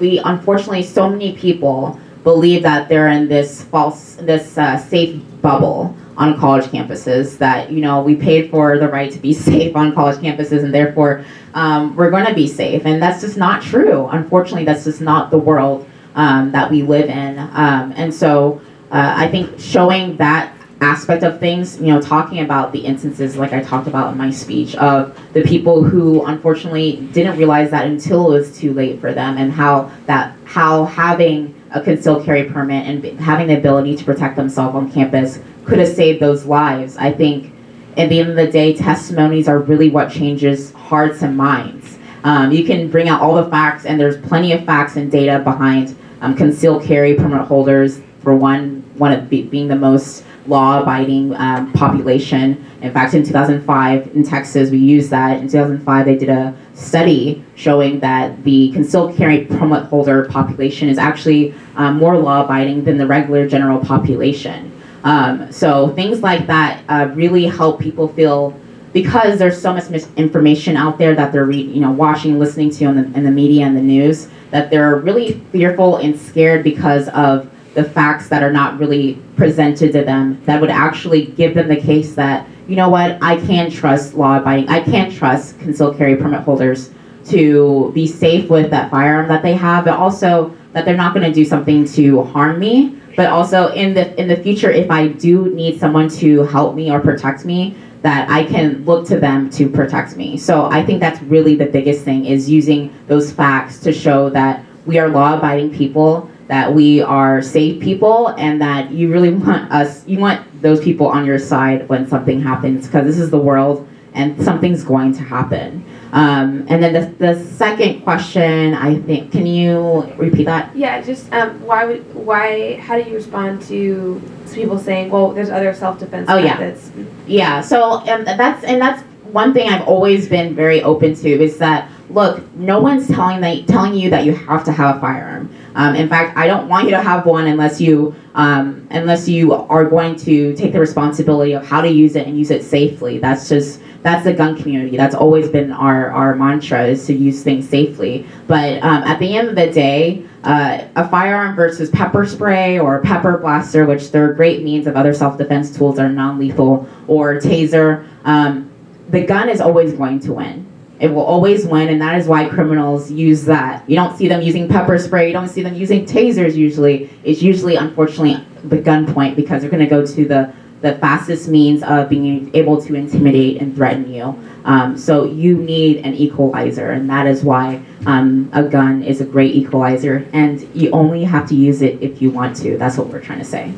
we 0.00 0.18
unfortunately 0.24 0.82
so 0.82 1.08
many 1.10 1.36
people 1.36 2.00
believe 2.24 2.62
that 2.62 2.88
they're 2.88 3.08
in 3.08 3.28
this 3.28 3.62
false, 3.64 4.14
this 4.16 4.56
uh, 4.56 4.78
safe 4.78 5.20
bubble 5.42 5.94
on 6.18 6.38
college 6.38 6.66
campuses. 6.66 7.38
That 7.38 7.72
you 7.72 7.80
know 7.80 8.02
we 8.02 8.14
paid 8.14 8.50
for 8.50 8.78
the 8.78 8.88
right 8.88 9.10
to 9.10 9.18
be 9.18 9.32
safe 9.48 9.74
on 9.74 9.94
college 9.94 10.18
campuses, 10.18 10.62
and 10.62 10.74
therefore 10.74 11.24
um, 11.54 11.96
we're 11.96 12.10
going 12.10 12.26
to 12.26 12.34
be 12.34 12.46
safe, 12.46 12.84
and 12.84 13.00
that's 13.00 13.22
just 13.22 13.38
not 13.38 13.62
true. 13.62 14.06
Unfortunately, 14.08 14.64
that's 14.64 14.84
just 14.84 15.00
not 15.00 15.30
the 15.30 15.38
world 15.38 15.88
um, 16.14 16.52
that 16.52 16.70
we 16.70 16.82
live 16.82 17.08
in. 17.08 17.38
Um, 17.38 17.94
and 17.96 18.12
so 18.12 18.60
uh, 18.90 19.14
I 19.16 19.28
think 19.28 19.58
showing 19.58 20.16
that 20.18 20.54
aspect 20.80 21.24
of 21.24 21.40
things, 21.40 21.80
you 21.80 21.86
know, 21.86 22.00
talking 22.00 22.40
about 22.40 22.72
the 22.72 22.80
instances 22.80 23.36
like 23.36 23.52
I 23.52 23.60
talked 23.60 23.88
about 23.88 24.12
in 24.12 24.18
my 24.18 24.30
speech 24.30 24.76
of 24.76 25.18
the 25.32 25.42
people 25.42 25.82
who 25.82 26.24
unfortunately 26.24 27.08
didn't 27.12 27.36
realize 27.36 27.70
that 27.70 27.86
until 27.86 28.32
it 28.32 28.38
was 28.38 28.58
too 28.58 28.72
late 28.72 29.00
for 29.00 29.12
them 29.12 29.38
and 29.38 29.52
how 29.52 29.90
that 30.06 30.36
how 30.44 30.84
having 30.84 31.54
a 31.72 31.80
concealed 31.80 32.24
carry 32.24 32.44
permit 32.44 32.86
and 32.86 33.20
having 33.20 33.48
the 33.48 33.58
ability 33.58 33.96
to 33.96 34.04
protect 34.04 34.36
themselves 34.36 34.74
on 34.74 34.90
campus 34.90 35.40
could 35.68 35.78
have 35.78 35.88
saved 35.88 36.20
those 36.20 36.46
lives. 36.46 36.96
I 36.96 37.12
think 37.12 37.52
at 37.96 38.08
the 38.08 38.20
end 38.20 38.30
of 38.30 38.36
the 38.36 38.50
day, 38.50 38.74
testimonies 38.74 39.48
are 39.48 39.58
really 39.58 39.90
what 39.90 40.10
changes 40.10 40.72
hearts 40.72 41.22
and 41.22 41.36
minds. 41.36 41.98
Um, 42.24 42.50
you 42.50 42.64
can 42.64 42.90
bring 42.90 43.08
out 43.08 43.20
all 43.20 43.34
the 43.34 43.48
facts, 43.50 43.84
and 43.84 44.00
there's 44.00 44.16
plenty 44.26 44.52
of 44.52 44.64
facts 44.64 44.96
and 44.96 45.10
data 45.10 45.40
behind 45.40 45.96
um, 46.20 46.34
concealed 46.34 46.82
carry 46.82 47.14
permit 47.14 47.46
holders. 47.46 48.00
For 48.22 48.34
one, 48.34 48.82
one 48.96 49.12
of 49.12 49.30
be, 49.30 49.42
being 49.42 49.68
the 49.68 49.76
most 49.76 50.24
law-abiding 50.46 51.34
um, 51.36 51.72
population. 51.72 52.64
In 52.82 52.92
fact, 52.92 53.14
in 53.14 53.22
2005 53.22 54.16
in 54.16 54.24
Texas, 54.24 54.70
we 54.70 54.78
used 54.78 55.10
that. 55.10 55.38
In 55.38 55.48
2005, 55.48 56.04
they 56.04 56.16
did 56.16 56.28
a 56.28 56.54
study 56.74 57.44
showing 57.54 58.00
that 58.00 58.42
the 58.44 58.72
concealed 58.72 59.16
carry 59.16 59.44
permit 59.44 59.84
holder 59.84 60.24
population 60.26 60.88
is 60.88 60.98
actually 60.98 61.54
um, 61.76 61.98
more 61.98 62.16
law-abiding 62.16 62.84
than 62.84 62.96
the 62.96 63.06
regular 63.06 63.48
general 63.48 63.78
population. 63.78 64.67
Um, 65.04 65.52
so 65.52 65.88
things 65.90 66.22
like 66.22 66.46
that 66.46 66.82
uh, 66.88 67.10
really 67.14 67.46
help 67.46 67.80
people 67.80 68.08
feel 68.08 68.58
because 68.92 69.38
there's 69.38 69.60
so 69.60 69.72
much 69.72 69.90
misinformation 69.90 70.76
out 70.76 70.98
there 70.98 71.14
that 71.14 71.32
they're 71.32 71.44
reading, 71.44 71.74
you 71.74 71.80
know, 71.80 71.90
watching, 71.90 72.38
listening 72.38 72.70
to 72.70 72.84
in 72.86 72.96
the, 72.96 73.18
in 73.18 73.24
the 73.24 73.30
media 73.30 73.64
and 73.64 73.76
the 73.76 73.82
news 73.82 74.28
that 74.50 74.70
they're 74.70 74.96
really 74.96 75.34
fearful 75.52 75.96
and 75.96 76.18
scared 76.18 76.64
because 76.64 77.08
of 77.10 77.50
the 77.74 77.84
facts 77.84 78.28
that 78.28 78.42
are 78.42 78.52
not 78.52 78.78
really 78.78 79.14
presented 79.36 79.92
to 79.92 80.02
them 80.02 80.42
that 80.46 80.60
would 80.60 80.70
actually 80.70 81.26
give 81.26 81.54
them 81.54 81.68
the 81.68 81.76
case 81.76 82.14
that 82.14 82.46
you 82.66 82.74
know 82.74 82.88
what 82.88 83.18
I 83.22 83.36
can 83.46 83.70
trust 83.70 84.14
law 84.14 84.38
abiding 84.38 84.68
I 84.68 84.80
can 84.82 85.10
trust 85.10 85.60
concealed 85.60 85.96
carry 85.96 86.16
permit 86.16 86.40
holders 86.40 86.90
to 87.26 87.92
be 87.94 88.06
safe 88.06 88.50
with 88.50 88.70
that 88.70 88.90
firearm 88.90 89.28
that 89.28 89.42
they 89.42 89.54
have 89.54 89.84
but 89.84 89.94
also 89.94 90.56
that 90.72 90.84
they're 90.84 90.96
not 90.96 91.14
going 91.14 91.24
to 91.26 91.32
do 91.32 91.44
something 91.44 91.84
to 91.84 92.22
harm 92.24 92.58
me 92.58 92.97
but 93.18 93.26
also 93.26 93.72
in 93.72 93.94
the 93.94 94.18
in 94.18 94.28
the 94.28 94.36
future 94.36 94.70
if 94.70 94.88
I 94.92 95.08
do 95.08 95.52
need 95.52 95.80
someone 95.80 96.08
to 96.22 96.44
help 96.44 96.76
me 96.76 96.88
or 96.88 97.00
protect 97.00 97.44
me 97.44 97.74
that 98.02 98.30
I 98.30 98.44
can 98.44 98.84
look 98.84 99.08
to 99.08 99.18
them 99.18 99.50
to 99.50 99.68
protect 99.68 100.16
me. 100.16 100.36
So 100.36 100.66
I 100.66 100.86
think 100.86 101.00
that's 101.00 101.20
really 101.22 101.56
the 101.56 101.66
biggest 101.66 102.04
thing 102.04 102.26
is 102.26 102.48
using 102.48 102.94
those 103.08 103.32
facts 103.32 103.80
to 103.80 103.92
show 103.92 104.30
that 104.30 104.64
we 104.86 105.00
are 105.00 105.08
law 105.08 105.36
abiding 105.36 105.74
people 105.74 106.30
that 106.46 106.72
we 106.72 107.02
are 107.02 107.42
safe 107.42 107.82
people 107.82 108.28
and 108.38 108.62
that 108.62 108.92
you 108.92 109.12
really 109.12 109.30
want 109.30 109.70
us 109.72 110.06
you 110.06 110.18
want 110.18 110.40
those 110.62 110.80
people 110.80 111.08
on 111.08 111.26
your 111.26 111.40
side 111.40 111.88
when 111.88 112.06
something 112.06 112.40
happens 112.40 112.86
because 112.86 113.04
this 113.04 113.18
is 113.18 113.30
the 113.30 113.38
world 113.50 113.86
and 114.14 114.40
something's 114.42 114.84
going 114.84 115.12
to 115.12 115.24
happen 115.24 115.84
um, 116.12 116.64
and 116.68 116.82
then 116.82 116.92
the, 116.92 117.06
the 117.34 117.44
second 117.44 118.02
question 118.02 118.74
i 118.74 118.98
think 119.00 119.30
can 119.30 119.46
you 119.46 120.02
repeat 120.16 120.44
that 120.44 120.74
Yeah, 120.76 121.00
just 121.02 121.32
um, 121.32 121.60
why 121.66 121.84
would 121.84 122.02
why? 122.14 122.76
How 122.76 122.96
do 123.00 123.08
you 123.08 123.14
respond 123.16 123.62
to 123.62 124.20
people 124.52 124.78
saying, 124.78 125.10
"Well, 125.10 125.32
there's 125.32 125.50
other 125.50 125.72
self-defense 125.74 126.28
Oh, 126.30 126.36
yeah. 126.38 126.54
methods"? 126.58 126.90
Yeah, 127.26 127.60
so 127.60 128.00
and 128.00 128.26
that's 128.26 128.64
and 128.64 128.80
that's 128.80 129.02
one 129.32 129.52
thing 129.52 129.68
I've 129.68 129.86
always 129.86 130.28
been 130.28 130.54
very 130.54 130.82
open 130.82 131.14
to 131.16 131.28
is 131.28 131.58
that 131.58 131.90
look, 132.10 132.40
no 132.56 132.80
one's 132.80 133.06
telling 133.08 133.40
that 133.42 133.66
telling 133.66 133.94
you 133.94 134.08
that 134.10 134.24
you 134.24 134.34
have 134.34 134.64
to 134.64 134.72
have 134.72 134.96
a 134.96 135.00
firearm. 135.00 135.50
Um, 135.74 135.94
in 135.94 136.08
fact, 136.08 136.36
I 136.36 136.46
don't 136.46 136.68
want 136.68 136.84
you 136.84 136.90
to 136.92 137.02
have 137.02 137.26
one 137.26 137.46
unless 137.46 137.80
you 137.80 138.14
um, 138.34 138.86
unless 138.90 139.28
you 139.28 139.52
are 139.52 139.84
going 139.84 140.16
to 140.16 140.54
take 140.54 140.72
the 140.72 140.80
responsibility 140.80 141.52
of 141.52 141.66
how 141.66 141.80
to 141.82 141.88
use 141.88 142.16
it 142.16 142.26
and 142.26 142.38
use 142.38 142.50
it 142.50 142.62
safely. 142.64 143.18
That's 143.18 143.48
just 143.48 143.80
that's 144.02 144.24
the 144.24 144.32
gun 144.32 144.56
community. 144.56 144.96
That's 144.96 145.14
always 145.14 145.48
been 145.48 145.72
our 145.72 146.10
our 146.10 146.34
mantra 146.34 146.86
is 146.86 147.06
to 147.06 147.14
use 147.14 147.42
things 147.42 147.68
safely. 147.68 148.26
But 148.46 148.82
um, 148.82 149.02
at 149.04 149.18
the 149.18 149.36
end 149.36 149.48
of 149.48 149.56
the 149.56 149.70
day, 149.70 150.24
uh, 150.44 150.84
a 150.94 151.08
firearm 151.08 151.56
versus 151.56 151.90
pepper 151.90 152.24
spray 152.24 152.78
or 152.78 153.00
pepper 153.00 153.38
blaster, 153.38 153.86
which 153.86 154.12
they're 154.12 154.32
great 154.32 154.62
means 154.62 154.86
of 154.86 154.96
other 154.96 155.12
self 155.12 155.36
defense 155.36 155.76
tools 155.76 155.98
are 155.98 156.08
non 156.08 156.38
lethal, 156.38 156.88
or 157.08 157.40
taser, 157.40 158.06
um, 158.24 158.70
the 159.08 159.24
gun 159.24 159.48
is 159.48 159.60
always 159.60 159.92
going 159.92 160.20
to 160.20 160.32
win. 160.32 160.66
It 161.00 161.08
will 161.08 161.22
always 161.22 161.64
win, 161.64 161.88
and 161.88 162.00
that 162.00 162.18
is 162.18 162.26
why 162.26 162.48
criminals 162.48 163.10
use 163.10 163.44
that. 163.44 163.88
You 163.88 163.94
don't 163.94 164.16
see 164.16 164.26
them 164.26 164.42
using 164.42 164.68
pepper 164.68 164.98
spray, 164.98 165.28
you 165.28 165.32
don't 165.32 165.48
see 165.48 165.62
them 165.62 165.74
using 165.74 166.04
tasers 166.04 166.56
usually. 166.56 167.08
It's 167.22 167.40
usually, 167.40 167.76
unfortunately, 167.76 168.44
the 168.64 168.78
gunpoint 168.78 169.36
because 169.36 169.62
they're 169.62 169.70
going 169.70 169.84
to 169.84 169.88
go 169.88 170.04
to 170.04 170.24
the, 170.26 170.52
the 170.80 170.94
fastest 170.96 171.48
means 171.48 171.82
of 171.82 172.08
being 172.08 172.50
able 172.54 172.80
to 172.82 172.94
intimidate 172.94 173.60
and 173.60 173.74
threaten 173.74 174.12
you. 174.12 174.38
Um, 174.64 174.96
so 174.96 175.24
you 175.24 175.56
need 175.56 176.04
an 176.04 176.14
equalizer, 176.14 176.90
and 176.90 177.08
that 177.10 177.26
is 177.26 177.42
why 177.42 177.82
um, 178.06 178.48
a 178.52 178.62
gun 178.62 179.02
is 179.02 179.20
a 179.20 179.24
great 179.24 179.54
equalizer, 179.54 180.26
and 180.32 180.68
you 180.74 180.90
only 180.90 181.24
have 181.24 181.48
to 181.48 181.54
use 181.54 181.82
it 181.82 182.00
if 182.02 182.20
you 182.22 182.30
want 182.30 182.56
to. 182.58 182.76
That's 182.78 182.96
what 182.98 183.08
we're 183.08 183.20
trying 183.20 183.38
to 183.40 183.44
say. 183.44 183.72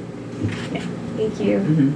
Yeah. 0.73 0.81
Thank 1.17 1.41
you. 1.41 1.59
Mhm. 1.61 1.95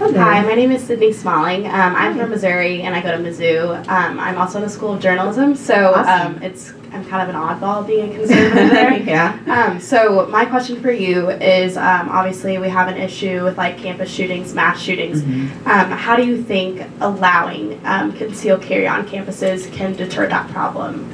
Hi, 0.00 0.42
my 0.42 0.54
name 0.54 0.70
is 0.70 0.82
Sydney 0.82 1.12
Smalling. 1.12 1.66
Um, 1.66 1.94
I'm 1.96 2.16
from 2.16 2.30
Missouri 2.30 2.82
and 2.82 2.94
I 2.94 3.02
go 3.02 3.10
to 3.10 3.18
Mizzou. 3.18 3.76
Um, 3.88 4.18
I'm 4.20 4.38
also 4.38 4.58
in 4.58 4.64
the 4.64 4.70
School 4.70 4.94
of 4.94 5.00
Journalism, 5.00 5.54
so 5.56 5.92
Awesome. 5.94 6.36
um, 6.36 6.42
it's 6.42 6.72
I'm 6.92 7.04
kind 7.04 7.28
of 7.28 7.34
an 7.34 7.40
oddball 7.40 7.86
being 7.86 8.12
a 8.12 8.14
conservative 8.16 8.70
there. 8.70 9.02
yeah. 9.02 9.38
Um, 9.46 9.80
so 9.80 10.26
my 10.26 10.44
question 10.44 10.80
for 10.80 10.90
you 10.90 11.30
is, 11.30 11.76
um, 11.76 12.08
obviously 12.08 12.58
we 12.58 12.68
have 12.68 12.88
an 12.88 12.96
issue 12.96 13.44
with 13.44 13.56
like 13.58 13.78
campus 13.78 14.10
shootings, 14.10 14.54
mass 14.54 14.80
shootings. 14.80 15.22
Um, 15.66 15.90
how 15.90 16.16
do 16.16 16.24
you 16.24 16.42
think 16.42 16.86
allowing 17.00 17.80
um, 17.84 18.12
concealed 18.12 18.62
carry 18.62 18.86
on 18.86 19.06
campuses 19.06 19.70
can 19.72 19.94
deter 19.94 20.26
that 20.28 20.50
problem? 20.50 21.12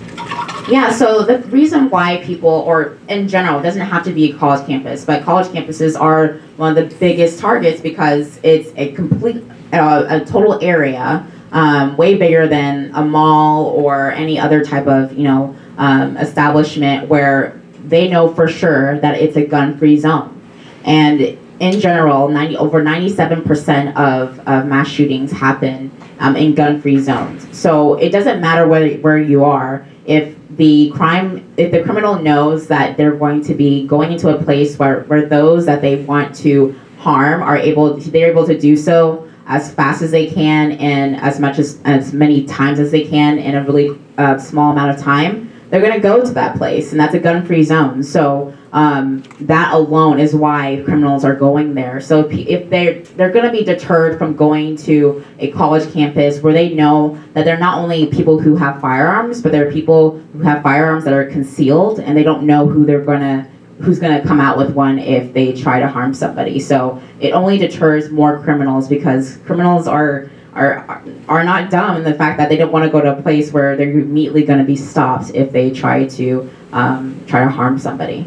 Yeah, 0.68 0.90
so 0.92 1.22
the 1.22 1.38
reason 1.48 1.90
why 1.90 2.24
people, 2.24 2.48
or 2.48 2.98
in 3.08 3.28
general, 3.28 3.58
it 3.58 3.62
doesn't 3.62 3.82
have 3.82 4.02
to 4.04 4.12
be 4.12 4.32
a 4.32 4.38
college 4.38 4.66
campus, 4.66 5.04
but 5.04 5.22
college 5.22 5.48
campuses 5.48 6.00
are 6.00 6.40
one 6.56 6.76
of 6.76 6.90
the 6.90 6.96
biggest 6.96 7.38
targets 7.38 7.80
because 7.80 8.40
it's 8.42 8.72
a 8.76 8.92
complete, 8.92 9.44
uh, 9.72 10.06
a 10.08 10.24
total 10.24 10.58
area, 10.62 11.26
um, 11.52 11.96
way 11.96 12.14
bigger 12.14 12.48
than 12.48 12.90
a 12.94 13.04
mall 13.04 13.66
or 13.66 14.10
any 14.12 14.38
other 14.38 14.64
type 14.64 14.86
of, 14.86 15.12
you 15.12 15.24
know, 15.24 15.54
um, 15.78 16.16
establishment 16.16 17.08
where 17.08 17.60
they 17.84 18.08
know 18.08 18.32
for 18.32 18.48
sure 18.48 18.98
that 19.00 19.18
it's 19.20 19.36
a 19.36 19.44
gun-free 19.44 19.98
zone. 19.98 20.40
And 20.84 21.38
in 21.60 21.80
general, 21.80 22.28
90, 22.28 22.56
over 22.56 22.82
97% 22.82 23.96
of, 23.96 24.40
of 24.40 24.66
mass 24.66 24.88
shootings 24.88 25.30
happen 25.30 25.90
um, 26.18 26.36
in 26.36 26.54
gun-free 26.54 27.00
zones. 27.00 27.56
So 27.56 27.94
it 27.94 28.10
doesn't 28.10 28.40
matter 28.40 28.66
where, 28.66 28.96
where 28.98 29.18
you 29.18 29.44
are. 29.44 29.86
If 30.04 30.36
the 30.50 30.90
crime, 30.90 31.52
if 31.56 31.72
the 31.72 31.82
criminal 31.82 32.18
knows 32.18 32.66
that 32.68 32.96
they're 32.96 33.16
going 33.16 33.42
to 33.44 33.54
be 33.54 33.86
going 33.86 34.12
into 34.12 34.36
a 34.36 34.42
place 34.42 34.78
where, 34.78 35.02
where 35.04 35.26
those 35.26 35.66
that 35.66 35.80
they 35.80 35.96
want 36.04 36.34
to 36.36 36.78
harm 36.98 37.42
are 37.42 37.56
able, 37.56 37.96
they're 37.96 38.30
able 38.30 38.46
to 38.46 38.58
do 38.58 38.76
so 38.76 39.28
as 39.46 39.72
fast 39.74 40.02
as 40.02 40.10
they 40.10 40.26
can 40.26 40.72
and 40.72 41.16
as 41.16 41.38
much 41.38 41.58
as 41.58 41.78
as 41.84 42.12
many 42.12 42.44
times 42.46 42.78
as 42.78 42.90
they 42.90 43.06
can 43.06 43.38
in 43.38 43.54
a 43.54 43.64
really 43.64 43.98
uh, 44.16 44.38
small 44.38 44.72
amount 44.72 44.96
of 44.96 45.02
time, 45.02 45.50
they're 45.74 45.82
going 45.82 45.92
to 45.92 45.98
go 45.98 46.24
to 46.24 46.32
that 46.34 46.56
place, 46.56 46.92
and 46.92 47.00
that's 47.00 47.14
a 47.14 47.18
gun-free 47.18 47.64
zone. 47.64 48.00
So 48.00 48.54
um, 48.72 49.24
that 49.40 49.74
alone 49.74 50.20
is 50.20 50.32
why 50.32 50.80
criminals 50.84 51.24
are 51.24 51.34
going 51.34 51.74
there. 51.74 52.00
So 52.00 52.28
if, 52.30 52.70
they're 52.70 53.02
they're 53.02 53.32
going 53.32 53.44
to 53.44 53.50
be 53.50 53.64
deterred 53.64 54.16
from 54.16 54.36
going 54.36 54.76
to 54.76 55.24
a 55.40 55.50
college 55.50 55.92
campus 55.92 56.40
where 56.40 56.52
they 56.52 56.72
know 56.74 57.20
that 57.32 57.44
they're 57.44 57.58
not 57.58 57.78
only 57.78 58.06
people 58.06 58.38
who 58.38 58.54
have 58.54 58.80
firearms, 58.80 59.42
but 59.42 59.50
they're 59.50 59.72
people 59.72 60.20
who 60.34 60.42
have 60.42 60.62
firearms 60.62 61.02
that 61.02 61.12
are 61.12 61.28
concealed, 61.28 61.98
and 61.98 62.16
they 62.16 62.22
don't 62.22 62.44
know 62.44 62.68
who 62.68 62.86
they're 62.86 63.04
going 63.04 63.22
to 63.22 63.44
who's 63.80 63.98
going 63.98 64.16
to 64.16 64.24
come 64.24 64.38
out 64.38 64.56
with 64.56 64.76
one 64.76 65.00
if 65.00 65.32
they 65.32 65.52
try 65.52 65.80
to 65.80 65.88
harm 65.88 66.14
somebody. 66.14 66.60
So 66.60 67.02
it 67.18 67.32
only 67.32 67.58
deters 67.58 68.10
more 68.10 68.40
criminals 68.44 68.86
because 68.86 69.38
criminals 69.38 69.88
are 69.88 70.30
are 70.54 71.02
are 71.28 71.44
not 71.44 71.70
dumb 71.70 71.96
in 71.96 72.04
the 72.04 72.14
fact 72.14 72.38
that 72.38 72.48
they 72.48 72.56
don't 72.56 72.72
want 72.72 72.84
to 72.84 72.90
go 72.90 73.00
to 73.00 73.18
a 73.18 73.22
place 73.22 73.52
where 73.52 73.76
they're 73.76 73.90
immediately 73.90 74.44
going 74.44 74.58
to 74.58 74.64
be 74.64 74.76
stopped 74.76 75.30
if 75.34 75.50
they 75.52 75.70
try 75.70 76.06
to 76.06 76.50
um, 76.72 77.20
try 77.26 77.44
to 77.44 77.50
harm 77.50 77.78
somebody. 77.78 78.26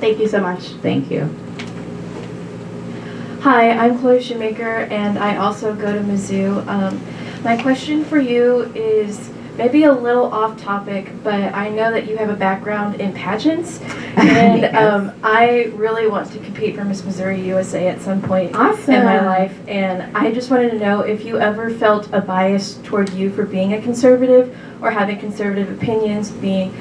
Thank 0.00 0.18
you 0.18 0.28
so 0.28 0.40
much. 0.40 0.62
Thank 0.82 1.10
you. 1.10 1.28
Hi, 3.40 3.70
I'm 3.70 3.98
Chloe 3.98 4.22
Shoemaker, 4.22 4.88
and 4.90 5.18
I 5.18 5.36
also 5.36 5.74
go 5.74 5.92
to 5.92 6.00
Mizzou. 6.00 6.66
Um, 6.66 7.00
my 7.44 7.60
question 7.60 8.04
for 8.04 8.18
you 8.18 8.72
is 8.74 9.30
maybe 9.56 9.84
a 9.84 9.92
little 9.92 10.24
off 10.32 10.60
topic, 10.60 11.10
but 11.22 11.54
I 11.54 11.68
know 11.68 11.90
that 11.92 12.08
you 12.08 12.16
have 12.16 12.28
a 12.30 12.34
background 12.36 13.00
in 13.00 13.12
pageants, 13.12 13.80
and 14.16 14.62
Yes. 14.62 14.74
um, 14.76 15.12
I 15.22 15.72
really 15.74 16.06
want 16.08 16.30
to 16.32 16.38
compete 16.38 16.76
for 16.76 16.84
Miss 16.84 17.04
Missouri 17.04 17.40
USA 17.42 17.88
at 17.88 18.00
some 18.00 18.20
point 18.22 18.54
Awesome. 18.54 18.94
in 18.94 19.04
my 19.04 19.24
life. 19.24 19.56
And 19.68 20.16
I 20.16 20.32
just 20.32 20.50
wanted 20.50 20.70
to 20.72 20.78
know 20.78 21.00
if 21.00 21.24
you 21.24 21.38
ever 21.38 21.70
felt 21.70 22.08
a 22.12 22.20
bias 22.20 22.74
toward 22.84 23.10
you 23.12 23.30
for 23.30 23.44
being 23.44 23.74
a 23.74 23.80
conservative 23.82 24.56
or 24.80 24.90
having 24.90 25.18
conservative 25.18 25.70
opinions, 25.70 26.30
being 26.30 26.74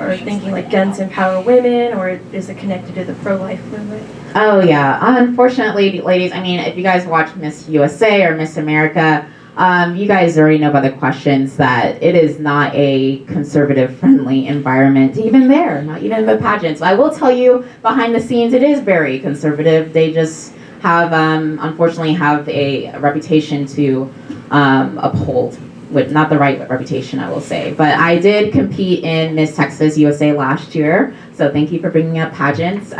are 0.00 0.16
thinking 0.16 0.50
like 0.50 0.70
guns 0.70 0.98
empower 0.98 1.40
women, 1.42 1.92
or 1.96 2.20
is 2.32 2.48
it 2.48 2.56
connected 2.58 2.94
to 2.94 3.04
the 3.04 3.12
pro-life 3.14 3.62
movement? 3.66 4.02
Oh 4.34 4.60
yeah. 4.60 4.98
Unfortunately, 5.18 6.00
ladies. 6.00 6.32
I 6.32 6.40
mean, 6.40 6.58
if 6.60 6.76
you 6.76 6.82
guys 6.82 7.06
watch 7.06 7.34
Miss 7.36 7.68
USA 7.68 8.24
or 8.24 8.34
Miss 8.34 8.56
America, 8.56 9.28
um, 9.58 9.96
you 9.96 10.06
guys 10.06 10.38
already 10.38 10.58
know 10.58 10.70
by 10.70 10.80
the 10.80 10.92
questions 10.92 11.56
that 11.56 12.00
it 12.00 12.14
is 12.14 12.38
not 12.38 12.72
a 12.74 13.18
conservative-friendly 13.24 14.46
environment, 14.46 15.18
even 15.18 15.48
there. 15.48 15.82
Not 15.82 16.00
even 16.02 16.26
the 16.26 16.36
pageants. 16.38 16.80
I 16.80 16.94
will 16.94 17.10
tell 17.10 17.32
you, 17.32 17.66
behind 17.82 18.14
the 18.14 18.20
scenes, 18.20 18.54
it 18.54 18.62
is 18.62 18.78
very 18.78 19.18
conservative. 19.18 19.92
They 19.92 20.12
just 20.12 20.52
have, 20.80 21.12
um, 21.12 21.58
unfortunately, 21.60 22.12
have 22.12 22.48
a 22.48 22.96
reputation 22.98 23.66
to 23.66 24.14
um, 24.52 24.96
uphold. 24.98 25.58
With 25.90 26.12
not 26.12 26.28
the 26.28 26.38
right 26.38 26.68
reputation, 26.68 27.18
I 27.18 27.30
will 27.30 27.40
say. 27.40 27.72
But 27.72 27.98
I 27.98 28.18
did 28.18 28.52
compete 28.52 29.04
in 29.04 29.34
Miss 29.34 29.56
Texas 29.56 29.96
USA 29.96 30.34
last 30.34 30.74
year, 30.74 31.16
so 31.32 31.50
thank 31.50 31.72
you 31.72 31.80
for 31.80 31.88
bringing 31.88 32.18
up 32.18 32.34
pageants. 32.34 32.92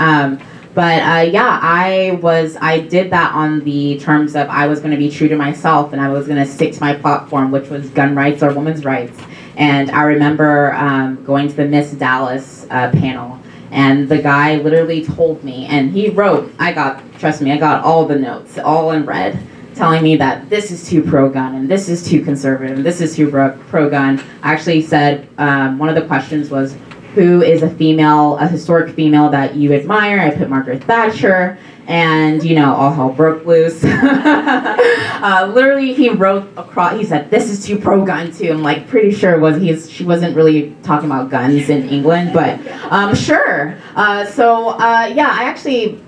But 0.75 1.03
uh, 1.03 1.31
yeah, 1.31 1.59
I 1.61 2.19
was 2.23 2.57
I 2.61 2.81
did 2.81 3.11
that 3.11 3.35
on 3.35 3.61
the 3.65 3.99
terms 3.99 4.37
of 4.37 4.49
I 4.49 4.67
was 4.67 4.79
going 4.81 4.93
to 4.93 4.97
be 4.97 5.11
true 5.11 5.29
to 5.29 5.37
myself 5.37 5.93
and 5.93 6.01
I 6.01 6.09
was 6.09 6.27
going 6.27 6.39
to 6.39 6.47
stick 6.47 6.73
to 6.75 6.81
my 6.81 6.95
platform, 6.95 7.51
which 7.51 7.69
was 7.69 7.89
gun 7.91 8.15
rights 8.15 8.43
or 8.43 8.53
women's 8.53 8.85
rights. 8.85 9.19
And 9.57 9.91
I 9.91 10.03
remember 10.03 10.73
um, 10.75 11.25
going 11.25 11.49
to 11.49 11.55
the 11.55 11.65
Miss 11.65 11.91
Dallas 11.93 12.67
uh, 12.71 12.91
panel, 12.93 13.41
and 13.73 14.09
the 14.09 14.19
guy 14.19 14.57
literally 14.57 15.05
told 15.05 15.43
me, 15.43 15.67
and 15.67 15.91
he 15.91 16.11
wrote, 16.11 16.53
I 16.61 16.73
got 16.73 17.03
trust 17.19 17.43
me, 17.43 17.51
I 17.51 17.57
got 17.57 17.85
all 17.85 18.07
the 18.07 18.17
notes, 18.17 18.59
all 18.59 18.93
in 18.93 19.05
red. 19.05 19.39
Telling 19.75 20.03
me 20.03 20.17
that 20.17 20.51
this 20.51 20.73
is 20.73 20.89
too 20.89 21.05
pro 21.05 21.29
gun 21.29 21.55
and 21.55 21.71
this 21.71 21.89
is 21.89 22.05
too 22.05 22.25
conservative 22.25 22.79
and 22.79 22.85
this 22.85 23.01
is 23.01 23.15
too 23.15 23.31
pro 23.31 23.89
gun. 23.89 24.21
I 24.43 24.53
actually 24.53 24.83
said 24.83 25.29
um, 25.39 25.79
one 25.79 25.89
of 25.89 25.95
the 25.95 26.03
questions 26.03 26.51
was, 26.51 26.77
who 27.15 27.43
is 27.43 27.63
a 27.63 27.71
female, 27.71 28.37
a 28.39 28.47
historic 28.47 28.95
female 28.95 29.31
that 29.31 29.57
you 29.57 29.73
admire. 29.73 30.21
I 30.21 30.31
put 30.31 30.49
Margaret 30.49 30.85
Thatcher, 30.85 31.59
and 31.87 32.43
you 32.45 32.55
know, 32.55 32.75
all 32.75 32.93
hell 32.93 33.11
broke 33.11 33.47
loose. 33.47 33.83
uh, 33.85 35.51
literally, 35.55 35.95
he 35.95 36.11
wrote 36.11 36.49
across. 36.57 36.99
He 36.99 37.05
said, 37.05 37.31
"This 37.31 37.51
is 37.51 37.65
too 37.65 37.79
pro-gun 37.79 38.33
too." 38.33 38.51
I'm 38.51 38.63
like, 38.63 38.87
pretty 38.89 39.13
sure 39.13 39.39
was 39.39 39.61
he's. 39.61 39.91
She 39.91 40.05
wasn't 40.05 40.37
really 40.37 40.77
talking 40.83 41.11
about 41.11 41.31
guns 41.31 41.69
in 41.69 41.89
England, 41.89 42.33
but 42.33 42.61
um, 42.93 43.15
sure. 43.15 43.79
Uh, 43.97 44.25
so 44.27 44.71
uh, 44.71 45.11
yeah, 45.15 45.31
I 45.31 45.45
actually 45.45 45.99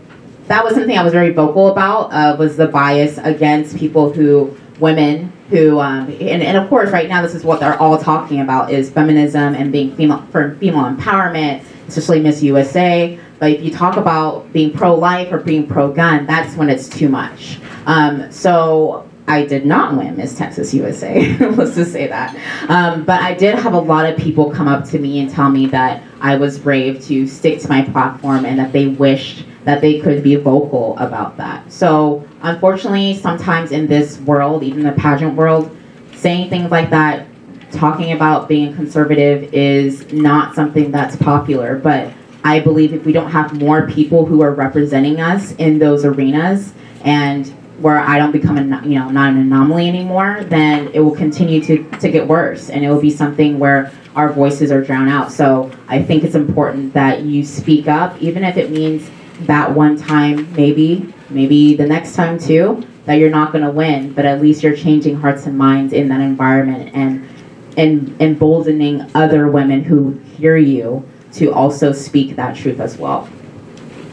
that 0.47 0.65
was 0.65 0.75
something 0.75 0.99
I 0.99 1.05
was 1.05 1.13
very 1.13 1.33
vocal 1.33 1.69
about. 1.69 2.13
Uh, 2.13 2.37
was 2.39 2.57
the 2.57 2.67
bias 2.67 3.19
against 3.19 3.77
people 3.77 4.13
who 4.13 4.57
women 4.81 5.33
who, 5.51 5.81
um, 5.81 6.09
and, 6.09 6.43
and 6.43 6.57
of 6.57 6.69
course, 6.69 6.91
right 6.91 7.09
now 7.09 7.23
this 7.23 7.35
is 7.35 7.45
what 7.45 7.61
they're 7.61 7.79
all 7.79 7.99
talking 7.99 8.41
about 8.41 8.73
is 8.73 8.91
feminism 8.91 9.55
and 9.55 9.73
being 9.73 9.95
female 9.97 10.27
for 10.31 10.55
female 10.57 10.85
empowerment, 10.85 11.65
especially 11.89 12.21
Miss 12.21 12.43
USA. 12.43 13.19
But 13.39 13.53
if 13.53 13.63
you 13.63 13.71
talk 13.71 13.97
about 13.97 14.53
being 14.53 14.73
pro-life 14.73 15.33
or 15.33 15.39
being 15.39 15.67
pro-gun, 15.67 16.27
that's 16.27 16.57
when 16.57 16.69
it's 16.69 16.89
too 16.89 17.09
much. 17.09 17.59
Um, 17.87 18.31
so 18.31 19.09
I 19.27 19.45
did 19.45 19.65
not 19.65 19.97
win 19.97 20.17
Miss 20.17 20.37
Texas 20.37 20.75
USA. 20.75 21.37
Let's 21.51 21.75
just 21.75 21.93
say 21.93 22.09
that. 22.09 22.37
Um, 22.69 23.05
but 23.05 23.23
I 23.23 23.35
did 23.35 23.55
have 23.55 23.75
a 23.75 23.79
lot 23.79 24.07
of 24.07 24.19
people 24.19 24.51
come 24.51 24.69
up 24.69 24.85
to 24.87 24.99
me 24.99 25.21
and 25.21 25.31
tell 25.31 25.51
me 25.51 25.67
that 25.67 26.03
I 26.21 26.37
was 26.37 26.59
brave 26.59 27.03
to 27.05 27.27
stick 27.27 27.61
to 27.61 27.69
my 27.69 27.83
platform 27.83 28.45
and 28.45 28.59
that 28.59 28.73
they 28.73 28.89
wished 28.89 29.45
that 29.65 29.81
they 29.81 30.01
could 30.01 30.23
be 30.23 30.35
vocal 30.37 30.99
about 30.99 31.37
that. 31.37 31.71
So 31.71 32.27
unfortunately, 32.43 33.15
sometimes 33.15 33.73
in 33.73 33.87
this 33.87 34.19
world, 34.21 34.63
even 34.63 34.83
the 34.83 34.93
pageant 34.93 35.35
world, 35.35 35.77
saying 36.15 36.51
things 36.51 36.71
like 36.71 36.91
that, 36.91 37.27
talking 37.73 38.13
about 38.13 38.49
being 38.49 38.75
conservative 38.75 39.55
is 39.55 40.13
not 40.13 40.55
something 40.55 40.91
that's 40.91 41.17
popular. 41.17 41.77
But 41.77 42.13
I 42.43 42.61
believe 42.61 42.93
if 42.93 43.05
we 43.05 43.13
don't 43.13 43.31
have 43.31 43.59
more 43.59 43.89
people 43.89 44.27
who 44.27 44.43
are 44.43 44.53
representing 44.53 45.21
us 45.21 45.53
in 45.53 45.79
those 45.79 46.05
arenas 46.05 46.73
and 47.05 47.47
where 47.81 47.99
I 47.99 48.19
don't 48.19 48.33
become 48.33 48.59
a 48.59 48.87
you 48.87 48.99
know 48.99 49.09
not 49.09 49.33
an 49.33 49.39
anomaly 49.39 49.89
anymore, 49.89 50.45
then 50.45 50.89
it 50.93 51.01
will 51.01 51.17
continue 51.17 51.63
to, 51.63 51.83
to 51.99 52.11
get 52.11 52.27
worse, 52.27 52.69
and 52.69 52.85
it 52.85 52.91
will 52.91 53.01
be 53.01 53.11
something 53.11 53.59
where 53.59 53.93
our 54.15 54.33
voices 54.33 54.71
are 54.71 54.83
drowned 54.83 55.09
out. 55.09 55.33
So 55.33 55.71
I 55.89 56.03
think 56.03 56.25
it's 56.25 56.35
important 56.35 56.93
that 56.95 57.23
you 57.23 57.45
speak 57.45 57.89
up, 57.89 58.21
even 58.21 58.45
if 58.45 58.57
it 58.57 58.71
means 58.71 59.09
that 59.47 59.73
one 59.73 59.97
time, 59.97 60.53
maybe, 60.55 61.15
maybe 61.31 61.75
the 61.75 61.87
next 61.87 62.15
time 62.15 62.39
too, 62.39 62.87
that 63.07 63.15
you're 63.15 63.31
not 63.31 63.53
going 63.53 63.65
to 63.65 63.71
win, 63.71 64.13
but 64.13 64.25
at 64.25 64.41
least 64.41 64.63
you're 64.63 64.77
changing 64.77 65.17
hearts 65.17 65.47
and 65.47 65.57
minds 65.57 65.93
in 65.93 66.09
that 66.09 66.21
environment 66.21 66.95
and 66.95 67.29
and 67.77 68.21
emboldening 68.21 69.09
other 69.15 69.49
women 69.49 69.85
who 69.85 70.13
hear 70.37 70.57
you 70.57 71.09
to 71.33 71.53
also 71.53 71.93
speak 71.93 72.37
that 72.37 72.57
truth 72.57 72.81
as 72.81 72.99
well. 72.99 73.29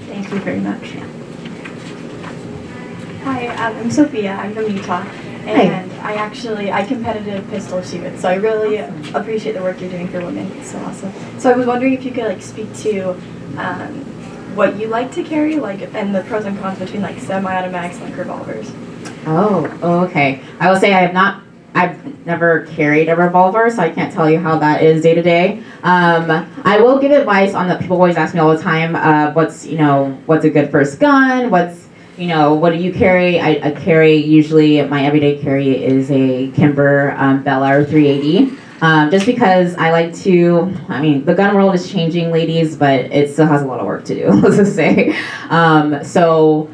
Thank 0.06 0.32
you 0.32 0.40
very 0.40 0.60
much. 0.60 0.92
Hi, 3.24 3.48
um, 3.48 3.76
I'm 3.78 3.92
Sophia. 3.92 4.34
I'm 4.34 4.54
from 4.54 4.72
Utah. 4.72 5.06
And 5.48 5.92
I 6.02 6.16
actually, 6.16 6.72
I 6.72 6.84
competitive 6.84 7.50
pistol 7.50 7.82
shoot, 7.82 8.20
so 8.20 8.28
I 8.28 8.36
really 8.36 8.78
appreciate 9.14 9.54
the 9.54 9.62
work 9.62 9.80
you're 9.80 9.90
doing 9.90 10.10
for 10.10 10.20
women. 10.20 10.52
It's 10.58 10.72
so 10.72 10.80
awesome. 10.80 11.14
So 11.40 11.50
I 11.50 11.56
was 11.56 11.66
wondering 11.66 11.94
if 11.94 12.04
you 12.04 12.12
could 12.12 12.26
like 12.26 12.42
speak 12.42 12.74
to 12.80 13.12
um, 13.58 14.17
what 14.58 14.78
you 14.78 14.88
like 14.88 15.12
to 15.14 15.24
carry, 15.24 15.56
like, 15.56 15.82
and 15.94 16.14
the 16.14 16.24
pros 16.24 16.46
and 16.46 16.60
cons 16.60 16.80
between 16.80 17.02
like 17.02 17.20
semi-automatics 17.20 17.98
and 17.98 18.10
like 18.10 18.18
revolvers. 18.18 18.72
Oh, 19.28 20.06
okay. 20.06 20.42
I 20.60 20.70
will 20.70 20.80
say 20.80 20.94
I 20.94 21.00
have 21.00 21.14
not. 21.14 21.44
I've 21.76 22.26
never 22.26 22.66
carried 22.66 23.08
a 23.08 23.16
revolver, 23.16 23.70
so 23.70 23.84
I 23.84 23.90
can't 23.90 24.12
tell 24.12 24.28
you 24.28 24.40
how 24.40 24.58
that 24.58 24.82
is 24.82 25.04
day 25.04 25.14
to 25.14 25.22
day. 25.22 25.62
I 25.84 26.80
will 26.82 26.98
give 26.98 27.12
advice 27.12 27.54
on 27.54 27.68
that. 27.68 27.80
People 27.80 27.98
always 27.98 28.18
ask 28.18 28.34
me 28.34 28.40
all 28.40 28.56
the 28.56 28.62
time, 28.62 28.96
uh, 28.96 29.32
"What's 29.34 29.66
you 29.66 29.78
know, 29.78 30.18
what's 30.26 30.44
a 30.44 30.50
good 30.50 30.72
first 30.72 31.00
gun? 31.00 31.52
What's 31.52 31.88
you 32.18 32.28
know, 32.28 32.56
what 32.56 32.74
do 32.74 32.80
you 32.80 32.92
carry?" 32.92 33.40
I, 33.40 33.60
I 33.64 33.72
carry 33.72 34.16
usually 34.16 34.82
my 34.82 35.06
everyday 35.06 35.38
carry 35.38 35.86
is 35.86 36.10
a 36.10 36.50
Kimber 36.52 37.14
um, 37.18 37.44
Bel 37.44 37.64
Air 37.64 37.86
380. 37.86 38.58
Um, 38.82 39.10
just 39.10 39.26
because 39.26 39.76
I 39.76 39.92
like 39.92 40.14
to, 40.18 40.72
I 40.88 41.02
mean, 41.02 41.26
the 41.26 41.34
gun 41.34 41.56
world 41.56 41.74
is 41.74 41.92
changing, 41.92 42.32
ladies, 42.32 42.76
but 42.76 43.00
it 43.12 43.32
still 43.32 43.48
has 43.48 43.62
a 43.64 43.66
lot 43.66 43.80
of 43.80 43.88
work 43.88 44.06
to 44.06 44.16
do, 44.16 44.28
let's 44.42 44.58
just 44.58 44.76
say. 44.76 45.18
Um, 45.50 46.04
so 46.04 46.70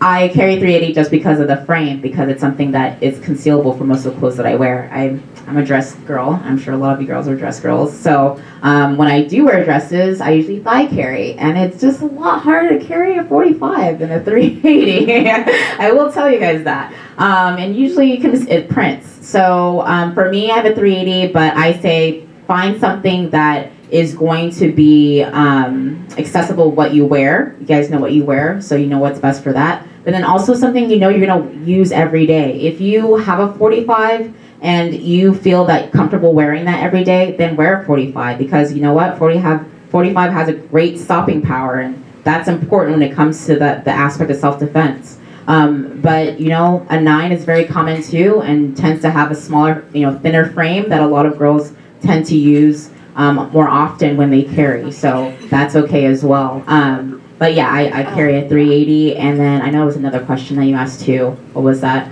I 0.00 0.28
carry 0.28 0.56
380 0.56 0.94
just 0.94 1.10
because 1.10 1.40
of 1.40 1.48
the 1.48 1.56
frame, 1.64 2.00
because 2.00 2.28
it's 2.28 2.40
something 2.40 2.70
that 2.70 3.02
is 3.02 3.18
concealable 3.18 3.76
for 3.76 3.82
most 3.82 4.06
of 4.06 4.14
the 4.14 4.20
clothes 4.20 4.36
that 4.36 4.46
I 4.46 4.54
wear. 4.54 4.88
I, 4.92 5.18
I'm 5.48 5.56
a 5.56 5.64
dress 5.64 5.94
girl. 5.94 6.40
I'm 6.44 6.56
sure 6.56 6.74
a 6.74 6.76
lot 6.76 6.94
of 6.94 7.00
you 7.00 7.08
girls 7.08 7.26
are 7.26 7.34
dress 7.34 7.58
girls. 7.58 7.98
So 7.98 8.40
um, 8.62 8.96
when 8.96 9.08
I 9.08 9.24
do 9.24 9.44
wear 9.44 9.64
dresses, 9.64 10.20
I 10.20 10.30
usually 10.30 10.60
thigh 10.60 10.86
carry, 10.86 11.34
and 11.34 11.58
it's 11.58 11.80
just 11.80 12.00
a 12.00 12.06
lot 12.06 12.42
harder 12.42 12.78
to 12.78 12.84
carry 12.84 13.18
a 13.18 13.24
45 13.24 13.98
than 13.98 14.12
a 14.12 14.22
380. 14.22 15.30
I 15.80 15.90
will 15.90 16.12
tell 16.12 16.30
you 16.30 16.38
guys 16.38 16.62
that. 16.62 16.92
Um, 17.18 17.56
and 17.58 17.74
usually 17.74 18.12
you 18.12 18.20
can, 18.20 18.46
it 18.48 18.68
prints. 18.68 19.26
So 19.26 19.80
um, 19.80 20.14
for 20.14 20.30
me, 20.30 20.52
I 20.52 20.56
have 20.56 20.66
a 20.66 20.74
380, 20.76 21.32
but 21.32 21.56
I 21.56 21.76
say 21.80 22.24
find 22.46 22.78
something 22.78 23.30
that 23.30 23.72
is 23.90 24.14
going 24.14 24.50
to 24.50 24.70
be 24.70 25.22
um, 25.22 26.06
accessible 26.18 26.70
what 26.70 26.94
you 26.94 27.04
wear. 27.04 27.56
You 27.58 27.66
guys 27.66 27.90
know 27.90 27.98
what 27.98 28.12
you 28.12 28.24
wear, 28.24 28.60
so 28.60 28.76
you 28.76 28.86
know 28.86 28.98
what's 28.98 29.18
best 29.18 29.42
for 29.42 29.52
that. 29.54 29.87
But 30.08 30.12
then 30.12 30.24
also 30.24 30.54
something 30.54 30.88
you 30.88 30.96
know 30.96 31.10
you're 31.10 31.26
going 31.26 31.66
to 31.66 31.70
use 31.70 31.92
every 31.92 32.24
day. 32.24 32.62
If 32.62 32.80
you 32.80 33.16
have 33.16 33.40
a 33.40 33.52
45 33.58 34.34
and 34.62 34.94
you 34.94 35.34
feel 35.34 35.66
that 35.66 35.92
comfortable 35.92 36.32
wearing 36.32 36.64
that 36.64 36.82
every 36.82 37.04
day, 37.04 37.36
then 37.36 37.56
wear 37.56 37.82
a 37.82 37.84
45 37.84 38.38
because 38.38 38.72
you 38.72 38.80
know 38.80 38.94
what? 38.94 39.18
40 39.18 39.36
have 39.36 39.70
45 39.90 40.32
has 40.32 40.48
a 40.48 40.54
great 40.54 40.98
stopping 40.98 41.42
power, 41.42 41.80
and 41.80 42.02
that's 42.24 42.48
important 42.48 42.98
when 42.98 43.06
it 43.06 43.14
comes 43.14 43.44
to 43.44 43.56
the, 43.56 43.82
the 43.84 43.90
aspect 43.90 44.30
of 44.30 44.38
self-defense. 44.38 45.18
Um, 45.46 46.00
but 46.00 46.40
you 46.40 46.48
know, 46.48 46.86
a 46.88 46.98
nine 46.98 47.30
is 47.30 47.44
very 47.44 47.66
common 47.66 48.02
too, 48.02 48.40
and 48.40 48.74
tends 48.74 49.02
to 49.02 49.10
have 49.10 49.30
a 49.30 49.34
smaller, 49.34 49.84
you 49.92 50.06
know, 50.06 50.18
thinner 50.18 50.50
frame 50.52 50.88
that 50.88 51.02
a 51.02 51.06
lot 51.06 51.26
of 51.26 51.36
girls 51.36 51.74
tend 52.00 52.24
to 52.28 52.34
use 52.34 52.88
um, 53.16 53.50
more 53.52 53.68
often 53.68 54.16
when 54.16 54.30
they 54.30 54.44
carry. 54.44 54.90
So 54.90 55.36
that's 55.50 55.76
okay 55.76 56.06
as 56.06 56.24
well. 56.24 56.64
Um, 56.66 57.22
but 57.38 57.54
yeah, 57.54 57.68
I, 57.68 58.00
I, 58.00 58.04
carry 58.14 58.38
a 58.38 58.48
380, 58.48 59.16
and 59.16 59.38
then 59.38 59.62
I 59.62 59.70
know 59.70 59.82
it 59.82 59.86
was 59.86 59.96
another 59.96 60.24
question 60.24 60.56
that 60.56 60.66
you 60.66 60.74
asked 60.74 61.02
too. 61.02 61.30
What 61.52 61.62
was 61.62 61.80
that? 61.80 62.10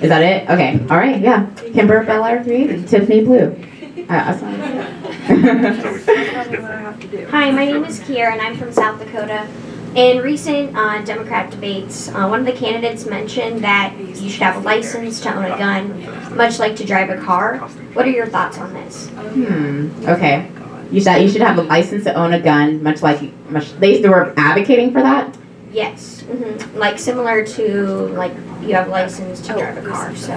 Is 0.00 0.08
that 0.08 0.22
it? 0.22 0.48
Okay. 0.48 0.78
All 0.88 0.96
right. 0.96 1.20
Yeah. 1.20 1.46
Kimber 1.74 2.04
Bel 2.04 2.24
Air 2.24 2.44
380, 2.44 2.88
Tiffany 2.88 3.24
Blue. 3.24 3.56
Uh, 4.08 4.38
Hi, 7.30 7.50
my 7.50 7.66
name 7.66 7.84
is 7.84 8.00
Kier, 8.00 8.32
and 8.32 8.40
I'm 8.40 8.56
from 8.56 8.72
South 8.72 9.00
Dakota. 9.00 9.46
In 9.94 10.22
recent 10.22 10.76
uh, 10.76 11.02
Democrat 11.04 11.50
debates, 11.50 12.08
uh, 12.08 12.28
one 12.28 12.40
of 12.40 12.46
the 12.46 12.52
candidates 12.52 13.04
mentioned 13.04 13.62
that 13.64 13.94
you 13.98 14.30
should 14.30 14.42
have 14.42 14.56
a 14.56 14.60
license 14.60 15.20
to 15.22 15.34
own 15.34 15.44
a 15.44 15.58
gun, 15.58 16.36
much 16.36 16.58
like 16.58 16.76
to 16.76 16.84
drive 16.84 17.10
a 17.10 17.22
car. 17.22 17.58
What 17.94 18.06
are 18.06 18.10
your 18.10 18.26
thoughts 18.26 18.58
on 18.58 18.72
this? 18.74 19.08
Hmm. 19.08 19.90
Okay. 20.06 20.50
You 20.90 21.00
said 21.00 21.18
you 21.18 21.28
should 21.28 21.42
have 21.42 21.58
a 21.58 21.62
license 21.62 22.04
to 22.04 22.14
own 22.14 22.32
a 22.32 22.40
gun, 22.40 22.82
much 22.82 23.02
like 23.02 23.20
much 23.50 23.72
they, 23.78 24.00
they 24.00 24.08
were 24.08 24.32
advocating 24.36 24.92
for 24.92 25.02
that. 25.02 25.36
Yes, 25.70 26.22
hmm 26.22 26.78
like 26.78 26.98
similar 26.98 27.44
to 27.44 27.72
like 28.16 28.32
you 28.62 28.74
have 28.74 28.88
license 28.88 29.40
to 29.42 29.52
drive 29.52 29.76
a 29.76 29.88
car. 29.88 30.14
So 30.16 30.32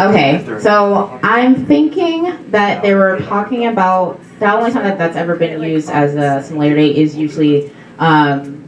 Okay, 0.00 0.44
so 0.60 1.18
I'm 1.22 1.66
thinking 1.66 2.50
that 2.50 2.82
they 2.82 2.94
were 2.94 3.20
talking 3.20 3.66
about 3.66 4.20
the 4.40 4.52
only 4.52 4.72
time 4.72 4.84
that 4.84 4.98
that's 4.98 5.16
ever 5.16 5.36
been 5.36 5.62
used 5.62 5.90
as 5.90 6.14
a 6.14 6.46
similarity 6.46 7.00
is 7.00 7.14
usually. 7.16 7.70
Um, 7.98 8.64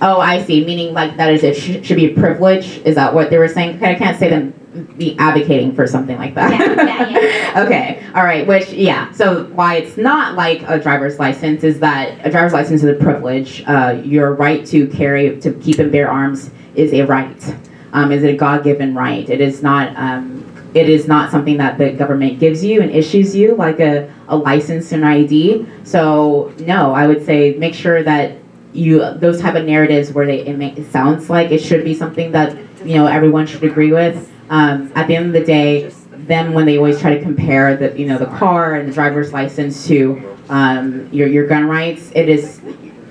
oh, 0.00 0.20
I 0.20 0.42
see. 0.42 0.64
Meaning 0.64 0.94
like 0.94 1.16
that 1.18 1.32
is 1.32 1.42
it 1.42 1.54
sh- 1.54 1.86
should 1.86 1.96
be 1.96 2.12
a 2.12 2.14
privilege. 2.14 2.78
Is 2.86 2.94
that 2.94 3.12
what 3.12 3.28
they 3.28 3.36
were 3.38 3.48
saying? 3.48 3.76
Okay, 3.76 3.90
I 3.92 3.94
can't 3.94 4.18
say 4.18 4.30
them 4.30 4.54
be 4.96 5.16
advocating 5.18 5.74
for 5.74 5.86
something 5.86 6.16
like 6.18 6.34
that. 6.34 6.50
Yeah, 6.52 6.84
yeah, 6.84 7.18
yeah, 7.18 7.62
okay, 7.64 8.06
all 8.14 8.24
right. 8.24 8.46
Which 8.46 8.70
yeah. 8.70 9.10
So 9.12 9.44
why 9.46 9.76
it's 9.76 9.96
not 9.96 10.34
like 10.34 10.62
a 10.68 10.78
driver's 10.78 11.18
license 11.18 11.64
is 11.64 11.80
that 11.80 12.24
a 12.26 12.30
driver's 12.30 12.52
license 12.52 12.82
is 12.82 12.90
a 12.90 12.94
privilege. 12.94 13.64
Uh, 13.66 14.00
your 14.04 14.34
right 14.34 14.64
to 14.66 14.86
carry 14.88 15.40
to 15.40 15.52
keep 15.54 15.78
and 15.78 15.90
bear 15.90 16.10
arms 16.10 16.50
is 16.74 16.92
a 16.92 17.02
right. 17.02 17.56
Um, 17.92 18.12
is 18.12 18.22
it 18.22 18.34
a 18.34 18.36
God-given 18.36 18.94
right? 18.94 19.28
It 19.28 19.40
is 19.40 19.62
not. 19.62 19.96
Um, 19.96 20.44
it 20.74 20.90
is 20.90 21.08
not 21.08 21.30
something 21.30 21.56
that 21.56 21.78
the 21.78 21.92
government 21.92 22.38
gives 22.38 22.62
you 22.62 22.82
and 22.82 22.90
issues 22.90 23.34
you 23.34 23.54
like 23.54 23.80
a, 23.80 24.12
a 24.28 24.36
license 24.36 24.92
and 24.92 25.04
ID. 25.04 25.66
So 25.84 26.52
no, 26.58 26.92
I 26.92 27.06
would 27.06 27.24
say 27.24 27.54
make 27.54 27.74
sure 27.74 28.02
that 28.02 28.36
you 28.74 28.98
those 29.14 29.40
type 29.40 29.54
of 29.54 29.64
narratives 29.64 30.12
where 30.12 30.26
they 30.26 30.46
it, 30.46 30.58
make, 30.58 30.76
it 30.76 30.90
sounds 30.92 31.30
like 31.30 31.50
it 31.50 31.62
should 31.62 31.84
be 31.84 31.94
something 31.94 32.32
that 32.32 32.56
you 32.84 32.96
know 32.96 33.06
everyone 33.06 33.46
should 33.46 33.64
agree 33.64 33.92
with. 33.92 34.30
Um, 34.50 34.92
at 34.94 35.06
the 35.08 35.16
end 35.16 35.26
of 35.26 35.32
the 35.32 35.44
day, 35.44 35.90
then 36.12 36.52
when 36.52 36.66
they 36.66 36.76
always 36.76 37.00
try 37.00 37.14
to 37.14 37.22
compare 37.22 37.76
the 37.76 37.98
you 37.98 38.06
know 38.06 38.18
the 38.18 38.26
car 38.26 38.74
and 38.74 38.88
the 38.88 38.92
driver's 38.92 39.32
license 39.32 39.86
to 39.88 40.36
um, 40.48 41.08
your 41.12 41.28
your 41.28 41.46
gun 41.46 41.66
rights, 41.66 42.10
it 42.14 42.28
is 42.28 42.60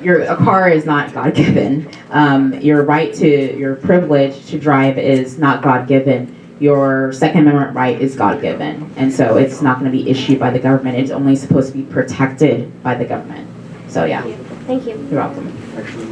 your 0.02 0.22
a 0.22 0.36
car 0.36 0.70
is 0.70 0.86
not 0.86 1.14
God 1.14 1.36
given. 1.36 1.90
Um, 2.10 2.54
your 2.62 2.84
right 2.84 3.14
to 3.16 3.58
your 3.58 3.76
privilege 3.76 4.46
to 4.48 4.60
drive 4.60 4.98
is 4.98 5.38
not 5.38 5.64
God 5.64 5.88
given. 5.88 6.36
Your 6.60 7.14
Second 7.14 7.42
Amendment 7.42 7.76
right 7.76 8.02
is 8.02 8.16
God 8.16 8.42
given, 8.42 8.92
and 8.96 9.14
so 9.14 9.38
it's 9.38 9.62
not 9.62 9.80
going 9.80 9.92
to 9.92 9.96
be 9.96 10.10
issued 10.10 10.40
by 10.40 10.50
the 10.50 10.60
government. 10.60 10.98
It's 10.98 11.12
only 11.12 11.36
supposed 11.36 11.72
to 11.72 11.78
be 11.78 11.84
protected 11.84 12.82
by 12.82 12.96
the 12.96 13.06
government. 13.06 13.48
So 13.88 14.06
yeah, 14.06 14.24
Thank 14.66 14.88
you. 14.88 14.98
you're 15.12 15.22
welcome. 15.22 16.07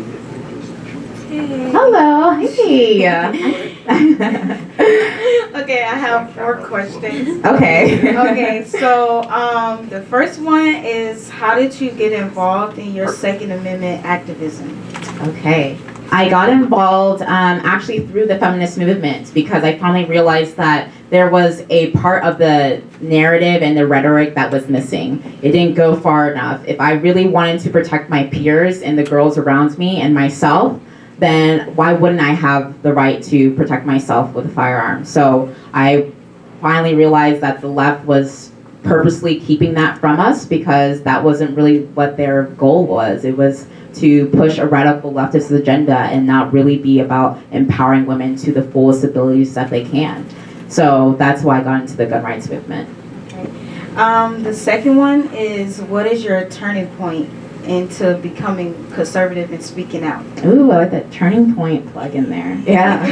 Hello, 1.37 2.31
hey. 2.31 3.05
Okay, 5.55 5.83
I 5.83 5.95
have 5.95 6.33
four 6.33 6.57
questions. 6.57 7.43
okay. 7.45 8.15
Okay, 8.15 8.63
so 8.67 9.23
um, 9.23 9.87
the 9.89 10.01
first 10.03 10.39
one 10.39 10.75
is 10.75 11.29
how 11.29 11.55
did 11.55 11.79
you 11.79 11.91
get 11.91 12.11
involved 12.11 12.77
in 12.77 12.93
your 12.93 13.07
Second 13.07 13.51
Amendment 13.51 14.05
activism? 14.05 14.69
Okay. 15.21 15.77
I 16.11 16.29
got 16.29 16.49
involved 16.49 17.21
um, 17.23 17.61
actually 17.63 18.05
through 18.07 18.27
the 18.27 18.37
feminist 18.37 18.77
movement 18.77 19.33
because 19.33 19.63
I 19.63 19.77
finally 19.77 20.05
realized 20.05 20.55
that 20.57 20.91
there 21.09 21.29
was 21.29 21.63
a 21.69 21.91
part 21.91 22.23
of 22.23 22.37
the 22.37 22.83
narrative 22.99 23.63
and 23.63 23.77
the 23.77 23.87
rhetoric 23.87 24.35
that 24.35 24.51
was 24.51 24.67
missing. 24.67 25.23
It 25.41 25.51
didn't 25.51 25.75
go 25.75 25.95
far 25.95 26.31
enough. 26.31 26.63
If 26.65 26.79
I 26.79 26.93
really 26.93 27.27
wanted 27.27 27.61
to 27.61 27.69
protect 27.69 28.09
my 28.09 28.25
peers 28.25 28.81
and 28.81 28.99
the 28.99 29.03
girls 29.03 29.37
around 29.37 29.77
me 29.77 30.01
and 30.01 30.13
myself, 30.13 30.79
then 31.19 31.75
why 31.75 31.93
wouldn't 31.93 32.21
I 32.21 32.32
have 32.32 32.82
the 32.82 32.93
right 32.93 33.23
to 33.23 33.54
protect 33.56 33.86
myself 33.86 34.34
with 34.34 34.45
a 34.45 34.49
firearm? 34.49 35.06
So 35.06 35.54
I 35.73 36.12
finally 36.62 36.95
realized 36.95 37.41
that 37.41 37.62
the 37.62 37.67
left 37.67 38.06
was 38.06 38.51
purposely 38.84 39.39
keeping 39.39 39.73
that 39.73 39.97
from 39.97 40.19
us 40.19 40.45
because 40.45 41.01
that 41.04 41.23
wasn't 41.23 41.56
really 41.56 41.84
what 41.86 42.17
their 42.17 42.43
goal 42.43 42.86
was. 42.86 43.25
It 43.25 43.36
was 43.36 43.67
to 43.95 44.28
push 44.30 44.58
a 44.58 44.67
radical 44.67 45.12
leftist 45.12 45.51
agenda 45.51 45.97
and 45.97 46.28
not 46.28 46.51
really 46.51 46.78
be 46.78 46.99
about 46.99 47.39
empowering 47.51 48.06
women 48.06 48.36
to 48.38 48.51
the 48.51 48.62
fullest 48.62 49.04
abilities 49.04 49.54
that 49.56 49.69
they 49.69 49.86
can. 49.86 50.28
So 50.67 51.15
that's 51.17 51.43
why 51.43 51.60
I 51.60 51.63
got 51.63 51.82
into 51.82 51.95
the 51.95 52.06
gun 52.06 52.23
rights 52.23 52.49
movement. 52.49 52.89
Um, 53.97 54.43
the 54.43 54.54
second 54.54 54.97
one 54.97 55.34
is 55.34 55.82
what 55.82 56.06
is 56.06 56.23
your 56.23 56.49
turning 56.49 56.88
point 56.97 57.30
into 57.65 58.17
becoming 58.17 58.73
conservative 58.91 59.51
and 59.51 59.63
speaking 59.63 60.04
out? 60.04 60.23
Ooh, 60.45 60.71
I 60.71 60.78
like 60.78 60.91
that 60.91 61.12
turning 61.12 61.56
point 61.56 61.91
plug 61.91 62.15
in 62.15 62.30
there. 62.30 62.56
Yeah. 62.65 63.04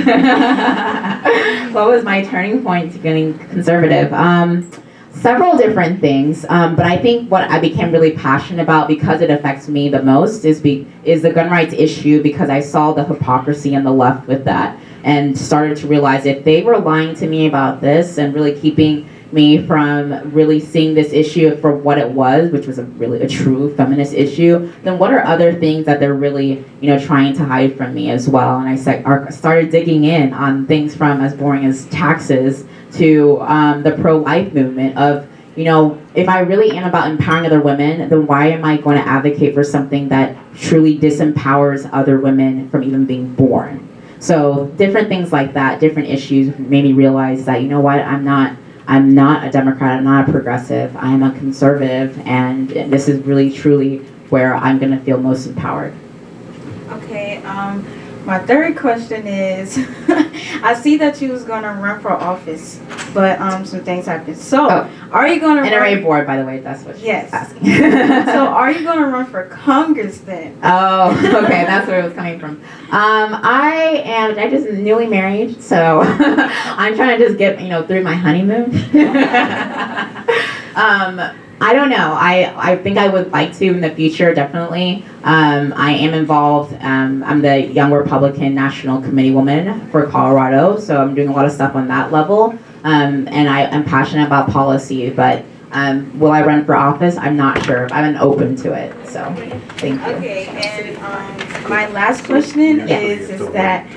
what 1.72 1.88
was 1.88 2.04
my 2.04 2.24
turning 2.24 2.64
point 2.64 2.94
to 2.94 3.00
getting 3.00 3.38
conservative? 3.50 4.14
Um, 4.14 4.72
several 5.12 5.58
different 5.58 6.02
things, 6.02 6.46
um, 6.50 6.76
but 6.76 6.86
I 6.86 6.98
think 6.98 7.30
what 7.30 7.50
I 7.50 7.60
became 7.60 7.92
really 7.92 8.12
passionate 8.12 8.62
about 8.62 8.88
because 8.88 9.22
it 9.22 9.30
affects 9.30 9.68
me 9.68 9.90
the 9.90 10.02
most 10.02 10.44
is 10.44 10.60
be 10.60 10.88
is 11.04 11.22
the 11.22 11.32
gun 11.32 11.50
rights 11.50 11.74
issue 11.74 12.22
because 12.22 12.50
I 12.50 12.60
saw 12.60 12.94
the 12.94 13.04
hypocrisy 13.04 13.76
on 13.76 13.84
the 13.84 13.92
left 13.92 14.28
with 14.28 14.44
that 14.46 14.80
and 15.04 15.38
started 15.38 15.78
to 15.78 15.88
realize 15.88 16.26
if 16.26 16.44
they 16.44 16.64
were 16.64 16.80
lying 16.80 17.16
to 17.16 17.28
me 17.28 17.48
about 17.48 17.82
this 17.82 18.18
and 18.18 18.34
really 18.34 18.60
keeping 18.60 19.08
me 19.34 19.66
from 19.66 20.32
really 20.32 20.60
seeing 20.60 20.94
this 20.94 21.12
issue 21.12 21.56
for 21.58 21.76
what 21.76 21.98
it 21.98 22.10
was, 22.10 22.52
which 22.52 22.68
was 22.68 22.78
a 22.78 22.84
really 22.84 23.22
a 23.22 23.28
true 23.28 23.76
feminist 23.76 24.14
issue, 24.14 24.72
then 24.84 25.00
what 25.00 25.12
are 25.12 25.26
other 25.26 25.54
things 25.60 25.86
that 25.86 26.00
they're 26.00 26.14
really, 26.14 26.64
you 26.80 26.90
know, 26.90 27.00
trying 27.00 27.34
to 27.34 27.44
hide 27.44 27.76
from 27.76 27.94
me 27.94 28.12
as 28.12 28.30
well? 28.30 28.60
And 28.60 28.70
I 28.70 29.30
started 29.30 29.72
digging 29.72 30.04
in 30.04 30.34
on 30.34 30.68
things 30.68 30.96
from 30.96 31.22
as 31.22 31.34
boring 31.34 31.66
as 31.66 31.86
taxes 31.88 32.66
to 32.94 33.42
um, 33.42 33.82
the 33.82 33.92
pro-life 33.98 34.54
movement 34.54 34.98
of, 34.98 35.28
you 35.56 35.64
know, 35.64 36.00
if 36.16 36.30
I 36.30 36.40
really 36.40 36.72
am 36.78 36.88
about 36.88 37.10
empowering 37.10 37.46
other 37.46 37.62
women, 37.62 38.10
then 38.10 38.28
why 38.28 38.48
am 38.48 38.64
I 38.64 38.78
going 38.78 38.98
to 38.98 39.08
advocate 39.08 39.54
for 39.54 39.64
something 39.64 40.10
that 40.10 40.38
truly 40.56 40.98
disempowers 40.98 41.90
other 41.92 42.20
women 42.20 42.70
from 42.70 42.84
even 42.84 43.06
being 43.06 43.34
born? 43.34 43.90
So 44.20 44.68
different 44.78 45.10
things 45.10 45.34
like 45.34 45.54
that, 45.54 45.80
different 45.80 46.08
issues 46.08 46.58
made 46.58 46.86
me 46.86 46.94
realize 46.94 47.46
that, 47.46 47.62
you 47.62 47.68
know 47.68 47.82
what, 47.82 48.00
I'm 48.00 48.24
not 48.24 48.56
I'm 48.88 49.16
not 49.16 49.48
a 49.48 49.52
Democrat. 49.52 49.98
I'm 49.98 50.04
not 50.04 50.28
a 50.28 50.32
progressive. 50.32 50.96
I'm 50.98 51.24
a 51.24 51.32
conservative, 51.32 52.20
and 52.26 52.70
this 52.70 53.08
is 53.08 53.22
really 53.26 53.52
truly 53.52 54.00
where 54.30 54.56
I'm 54.56 54.80
going 54.80 54.92
to 54.92 55.00
feel 55.00 55.20
most 55.20 55.46
empowered. 55.48 55.94
Okay, 56.90 57.38
um, 57.44 57.86
my 58.26 58.40
third 58.40 58.78
question 58.78 59.28
is 59.28 59.78
I 60.64 60.74
see 60.74 60.98
that 60.98 61.22
you 61.22 61.32
was 61.32 61.44
gonna 61.44 61.74
run 61.82 62.00
for 62.00 62.12
office, 62.12 62.80
but 63.14 63.40
um, 63.42 63.66
some 63.66 63.82
things 63.82 64.06
happened. 64.06 64.38
So, 64.38 64.68
Oh. 64.70 64.90
are 65.12 65.28
you 65.28 65.40
gonna 65.42 65.62
NRA 65.64 65.96
run? 65.96 66.04
board, 66.04 66.28
by 66.28 66.38
the 66.38 66.46
way, 66.46 66.60
that's 66.60 66.84
what 66.84 66.96
she's 66.96 67.06
Yes. 67.06 67.34
asking. 67.34 67.64
So, 68.34 68.46
are 68.48 68.72
you 68.72 68.84
gonna 68.84 69.08
run 69.08 69.26
for 69.26 69.44
Congress 69.48 70.20
then? 70.20 70.58
Oh, 70.64 71.12
okay, 71.44 71.66
that's 71.66 71.88
where 71.88 72.00
it 72.00 72.04
was 72.06 72.14
coming 72.14 72.40
from. 72.40 72.62
Um, 72.92 73.40
I 73.44 74.02
am. 74.06 74.40
I 74.40 74.50
just 74.50 74.70
newly 74.70 75.08
married, 75.08 75.62
so 75.62 76.02
I'm 76.02 76.96
trying 76.96 77.20
to 77.20 77.26
just 77.26 77.38
get 77.38 77.60
you 77.62 77.70
know 77.70 77.86
through 77.86 78.04
my 78.04 78.16
honeymoon. 78.16 78.74
um, 80.76 81.36
I 81.64 81.72
don't 81.72 81.90
know. 81.90 82.12
I 82.20 82.54
I 82.58 82.76
think 82.76 82.98
I 82.98 83.08
would 83.08 83.32
like 83.32 83.54
to 83.60 83.66
in 83.68 83.80
the 83.80 83.90
future, 83.90 84.34
definitely. 84.34 85.06
Um, 85.24 85.72
I 85.78 85.94
am 85.94 86.14
involved. 86.14 86.74
Um, 86.82 87.24
I'm 87.24 87.42
the 87.42 87.68
Young 87.68 87.94
Republican 87.94 88.54
National 88.54 89.02
Committee 89.02 89.32
woman 89.32 89.90
for 89.90 90.06
Colorado, 90.08 90.78
so 90.78 91.02
I'm 91.02 91.16
doing 91.16 91.30
a 91.30 91.32
lot 91.32 91.46
of 91.46 91.54
stuff 91.54 91.74
on 91.74 91.88
that 91.88 92.12
level. 92.12 92.60
Um, 92.84 93.30
and 93.30 93.48
I 93.48 93.62
am 93.62 93.86
passionate 93.86 94.28
about 94.28 94.50
policy, 94.50 95.10
but 95.10 95.46
um, 95.74 96.18
will 96.20 96.32
I 96.32 96.42
run 96.44 96.66
for 96.66 96.76
office? 96.76 97.18
I'm 97.18 97.36
not 97.36 97.64
sure. 97.66 97.92
I'm 97.92 98.16
open 98.18 98.56
to 98.58 98.74
it. 98.74 98.94
So, 99.08 99.24
thank 99.78 100.00
you. 100.02 100.14
Okay, 100.14 100.46
and 100.48 100.98
um, 100.98 101.70
my 101.70 101.88
last 101.90 102.26
question 102.26 102.88
Yeah. 102.88 103.00
is 103.00 103.30
is 103.30 103.52
that 103.52 103.88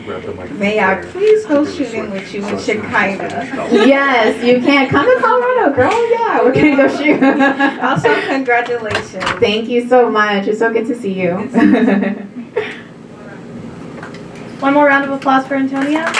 may 0.53 0.81
I 0.81 0.97
please 1.13 1.45
go 1.47 1.65
shooting 1.65 2.11
with 2.11 2.33
you 2.35 2.45
in 2.47 2.59
Chicago? 2.59 3.27
yes, 3.87 4.43
you 4.45 4.61
can 4.61 4.89
come 4.89 5.05
to 5.07 5.21
Colorado, 5.23 5.75
girl. 5.75 6.11
Yeah, 6.11 6.43
we're 6.43 6.55
gonna 6.55 6.77
go 6.77 6.89
shoot. 6.97 7.23
Also, 7.87 8.15
congratulations. 8.27 9.25
Thank 9.41 9.69
you 9.69 9.87
so 9.89 10.11
much. 10.11 10.47
It's 10.49 10.59
so 10.59 10.73
good 10.73 10.87
to 10.87 10.95
see 10.99 11.13
you. 11.13 11.33
One 14.61 14.73
more 14.75 14.87
round 14.87 15.05
of 15.05 15.11
applause 15.11 15.47
for 15.47 15.55
Antonia. 15.55 16.11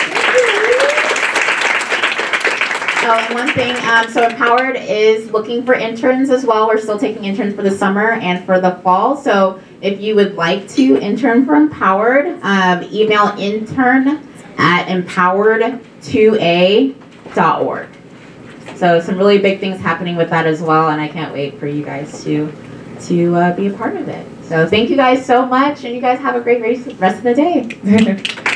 Oh, 3.09 3.33
one 3.33 3.47
thing, 3.53 3.73
um, 3.85 4.09
so 4.09 4.27
Empowered 4.27 4.75
is 4.75 5.31
looking 5.31 5.65
for 5.65 5.73
interns 5.73 6.29
as 6.29 6.45
well. 6.45 6.67
We're 6.67 6.77
still 6.77 6.99
taking 6.99 7.23
interns 7.23 7.55
for 7.55 7.61
the 7.61 7.71
summer 7.71 8.11
and 8.11 8.45
for 8.45 8.59
the 8.59 8.71
fall. 8.83 9.15
So 9.15 9.61
if 9.81 10.01
you 10.01 10.13
would 10.15 10.35
like 10.35 10.67
to 10.71 10.97
intern 10.97 11.45
for 11.45 11.55
Empowered, 11.55 12.37
um, 12.41 12.83
email 12.91 13.27
intern 13.37 14.27
at 14.57 14.87
empowered2a.org. 14.87 17.87
So 18.75 18.99
some 18.99 19.17
really 19.17 19.37
big 19.37 19.61
things 19.61 19.79
happening 19.79 20.17
with 20.17 20.29
that 20.31 20.45
as 20.45 20.61
well, 20.61 20.89
and 20.89 20.99
I 20.99 21.07
can't 21.07 21.31
wait 21.31 21.57
for 21.57 21.67
you 21.67 21.85
guys 21.85 22.21
to 22.25 22.51
to 23.03 23.35
uh, 23.35 23.55
be 23.55 23.67
a 23.67 23.73
part 23.73 23.95
of 23.95 24.09
it. 24.09 24.27
So 24.43 24.67
thank 24.67 24.89
you 24.89 24.97
guys 24.97 25.25
so 25.25 25.45
much, 25.45 25.85
and 25.85 25.95
you 25.95 26.01
guys 26.01 26.19
have 26.19 26.35
a 26.35 26.41
great 26.41 26.59
rest 26.99 27.19
of 27.19 27.23
the 27.23 27.33
day. 27.33 28.33